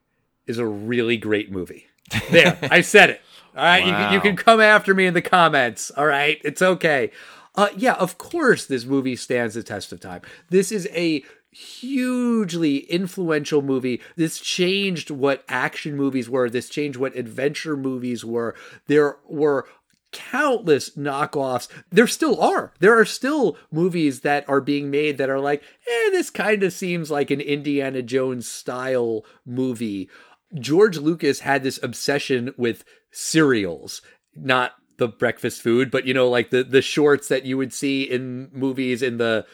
[0.45, 1.87] is a really great movie.
[2.31, 3.21] There, I said it.
[3.55, 5.91] All right, you, can, you can come after me in the comments.
[5.91, 7.11] All right, it's okay.
[7.55, 10.21] Uh, yeah, of course, this movie stands the test of time.
[10.49, 14.01] This is a hugely influential movie.
[14.15, 16.49] This changed what action movies were.
[16.49, 18.55] This changed what adventure movies were.
[18.87, 19.67] There were
[20.11, 21.67] countless knockoffs.
[21.91, 22.73] There still are.
[22.79, 26.73] There are still movies that are being made that are like, eh, this kind of
[26.73, 30.09] seems like an Indiana Jones style movie.
[30.55, 34.01] George Lucas had this obsession with serials,
[34.35, 38.03] not the breakfast food, but you know, like the the shorts that you would see
[38.03, 39.45] in movies in the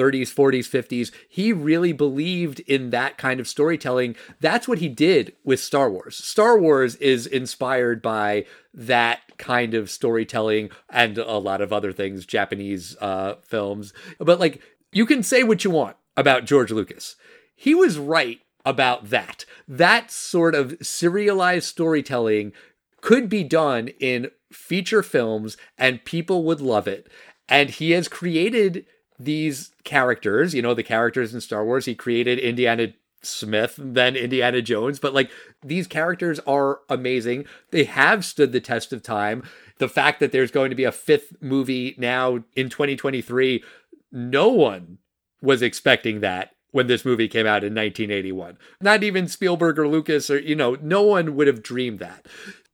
[0.00, 1.12] 30s, 40s, 50s.
[1.28, 4.16] He really believed in that kind of storytelling.
[4.40, 6.16] That's what he did with Star Wars.
[6.16, 12.24] Star Wars is inspired by that kind of storytelling and a lot of other things,
[12.24, 13.92] Japanese uh, films.
[14.18, 17.16] But like You can say what you want about George Lucas.
[17.54, 19.44] He was right about that.
[19.68, 22.52] That sort of serialized storytelling
[23.00, 27.06] could be done in feature films and people would love it.
[27.48, 28.84] And he has created
[29.20, 31.84] these characters, you know, the characters in Star Wars.
[31.84, 32.88] He created Indiana
[33.22, 35.30] Smith, then Indiana Jones, but like
[35.62, 37.44] these characters are amazing.
[37.70, 39.42] They have stood the test of time.
[39.78, 43.62] The fact that there's going to be a fifth movie now in 2023,
[44.10, 44.98] no one
[45.42, 48.56] was expecting that when this movie came out in 1981.
[48.80, 52.26] Not even Spielberg or Lucas or, you know, no one would have dreamed that.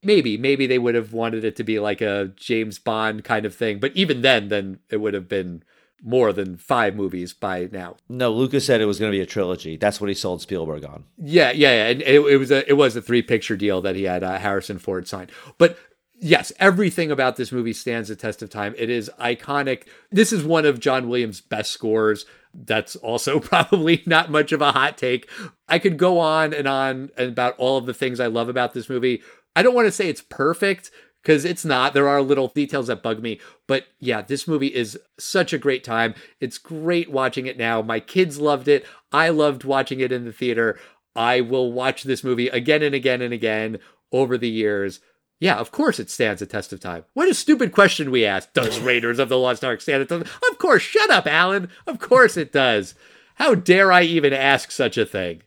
[0.03, 3.55] Maybe, maybe they would have wanted it to be like a James Bond kind of
[3.55, 3.81] thing.
[3.81, 5.65] But even then, then it would have been
[6.03, 7.97] more than five movies by now.
[8.09, 9.77] No, Lucas said it was going to be a trilogy.
[9.77, 11.05] That's what he sold Spielberg on.
[11.19, 11.89] Yeah, yeah, yeah.
[11.89, 14.39] And it, it was a it was a three picture deal that he had uh,
[14.39, 15.29] Harrison Ford sign.
[15.59, 15.79] But
[16.21, 18.75] yes, everything about this movie stands the test of time.
[18.77, 19.87] It is iconic.
[20.11, 22.27] This is one of John Williams' best scores.
[22.55, 25.29] That's also probably not much of a hot take.
[25.69, 28.89] I could go on and on about all of the things I love about this
[28.89, 29.23] movie.
[29.55, 30.91] I don't want to say it's perfect
[31.27, 31.93] because it's not.
[31.93, 33.41] There are little details that bug me.
[33.67, 36.15] But yeah, this movie is such a great time.
[36.39, 37.83] It's great watching it now.
[37.83, 38.87] My kids loved it.
[39.11, 40.79] I loved watching it in the theater.
[41.17, 43.81] I will watch this movie again and again and again
[44.13, 45.01] over the years.
[45.41, 47.05] Yeah, of course it stands a test of time.
[47.15, 48.55] What a stupid question we asked.
[48.55, 51.71] Does Raiders of the Lost Ark stand a test of Of course, shut up, Alan.
[51.89, 52.95] Of course it does.
[53.35, 55.43] How dare I even ask such a thing?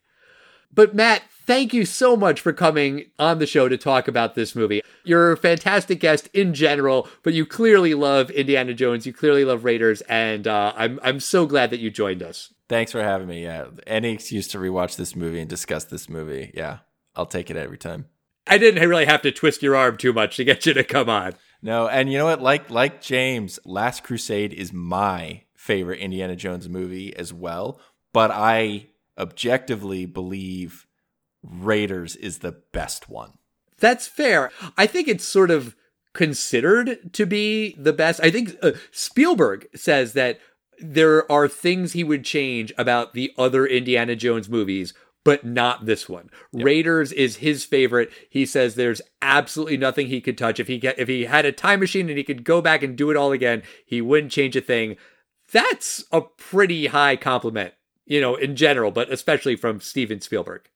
[0.74, 4.56] But Matt, thank you so much for coming on the show to talk about this
[4.56, 4.84] movie.
[5.04, 9.08] You're a fantastic guest in general, but you clearly love Indiana Jones.
[9.08, 12.54] You clearly love Raiders, and uh, I'm I'm so glad that you joined us.
[12.70, 13.44] Thanks for having me.
[13.44, 16.52] Yeah, any excuse to rewatch this movie and discuss this movie.
[16.54, 16.80] Yeah,
[17.16, 18.06] I'll take it every time.
[18.46, 21.10] I didn't really have to twist your arm too much to get you to come
[21.10, 21.34] on.
[21.64, 22.44] No, and you know what?
[22.44, 27.82] Like like James, Last Crusade is my favorite Indiana Jones movie as well.
[28.14, 30.86] But I objectively believe
[31.44, 33.34] Raiders is the best one.
[33.80, 34.52] That's fair.
[34.78, 35.76] I think it's sort of
[36.14, 38.20] considered to be the best.
[38.22, 40.40] I think uh, Spielberg says that
[40.80, 46.08] there are things he would change about the other Indiana Jones movies, but not this
[46.10, 46.30] one.
[46.52, 46.66] Yep.
[46.66, 48.12] Raiders is his favorite.
[48.30, 50.60] He says there's absolutely nothing he could touch.
[50.60, 52.98] If he get, if he had a time machine and he could go back and
[52.98, 54.96] do it all again, he wouldn't change a thing.
[55.52, 57.74] That's a pretty high compliment,
[58.06, 60.70] you know, in general, but especially from Steven Spielberg.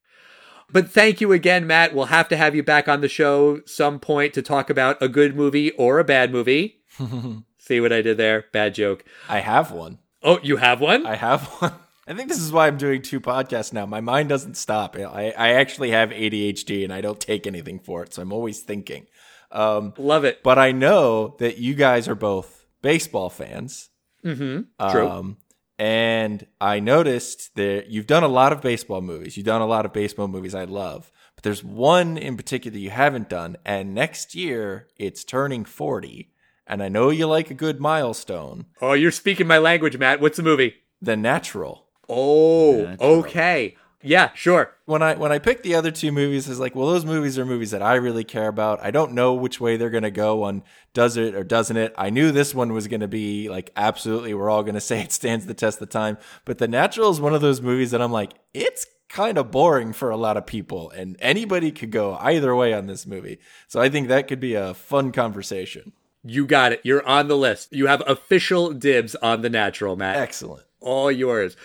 [0.74, 1.94] But thank you again, Matt.
[1.94, 5.08] We'll have to have you back on the show some point to talk about a
[5.08, 6.82] good movie or a bad movie.
[7.60, 8.46] See what I did there?
[8.52, 9.06] Bad joke.
[9.30, 10.00] I have one.
[10.24, 11.06] Oh, you have one?
[11.06, 11.74] I have one.
[12.08, 13.86] I think this is why I'm doing two podcasts now.
[13.86, 14.98] My mind doesn't stop.
[14.98, 18.14] I, I actually have ADHD and I don't take anything for it.
[18.14, 19.06] So I'm always thinking.
[19.52, 20.42] Um, Love it.
[20.44, 23.90] But I know that you guys are both baseball fans.
[24.26, 24.90] Mm-hmm.
[24.90, 25.08] True.
[25.08, 25.38] Um,
[25.84, 29.36] and I noticed that you've done a lot of baseball movies.
[29.36, 31.12] You've done a lot of baseball movies I love.
[31.36, 33.58] But there's one in particular you haven't done.
[33.66, 36.32] And next year, it's turning 40.
[36.66, 38.68] And I know you like a good milestone.
[38.82, 40.22] Oh, you're speaking my language, Matt.
[40.22, 40.76] What's the movie?
[41.02, 41.86] The Natural.
[42.08, 43.10] Oh, Natural.
[43.18, 43.76] okay.
[44.04, 44.74] Yeah, sure.
[44.86, 47.46] When I when I picked the other two movies, it's like, well, those movies are
[47.46, 48.84] movies that I really care about.
[48.84, 51.94] I don't know which way they're gonna go on does it or doesn't it.
[51.98, 54.34] I knew this one was gonna be like absolutely.
[54.34, 56.18] We're all gonna say it stands the test of time.
[56.44, 59.94] But The Natural is one of those movies that I'm like, it's kind of boring
[59.94, 63.40] for a lot of people, and anybody could go either way on this movie.
[63.68, 65.94] So I think that could be a fun conversation.
[66.26, 66.82] You got it.
[66.84, 67.74] You're on the list.
[67.74, 70.18] You have official dibs on The Natural, Matt.
[70.18, 70.64] Excellent.
[70.80, 71.56] All yours.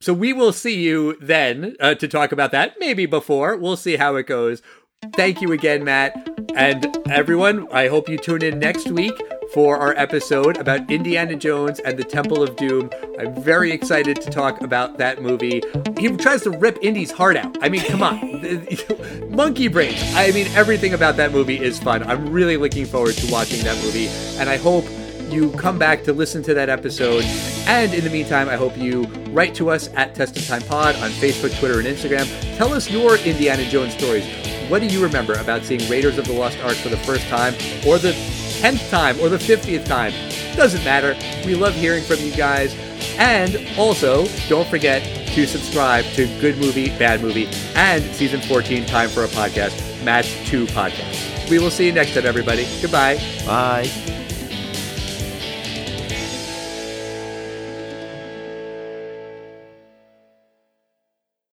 [0.00, 2.76] So we will see you then uh, to talk about that.
[2.78, 3.56] Maybe before.
[3.56, 4.62] We'll see how it goes.
[5.14, 6.28] Thank you again, Matt.
[6.54, 9.20] And everyone, I hope you tune in next week
[9.52, 12.90] for our episode about Indiana Jones and the Temple of Doom.
[13.18, 15.62] I'm very excited to talk about that movie.
[15.98, 17.56] He tries to rip Indy's heart out.
[17.62, 18.66] I mean, come on.
[19.30, 20.02] Monkey brains.
[20.14, 22.02] I mean, everything about that movie is fun.
[22.04, 24.08] I'm really looking forward to watching that movie.
[24.38, 24.84] And I hope
[25.32, 27.24] you come back to listen to that episode.
[27.66, 30.96] And in the meantime, I hope you write to us at Test of Time Pod
[30.96, 32.26] on Facebook, Twitter, and Instagram.
[32.56, 34.26] Tell us your Indiana Jones stories.
[34.68, 37.54] What do you remember about seeing Raiders of the Lost Ark for the first time,
[37.86, 38.12] or the
[38.60, 40.12] 10th time, or the 50th time?
[40.56, 41.16] Doesn't matter.
[41.46, 42.74] We love hearing from you guys.
[43.18, 45.02] And also, don't forget
[45.34, 50.34] to subscribe to Good Movie, Bad Movie, and Season 14 Time for a Podcast, Match
[50.46, 51.50] 2 Podcast.
[51.50, 52.66] We will see you next time, everybody.
[52.82, 53.16] Goodbye.
[53.46, 53.88] Bye.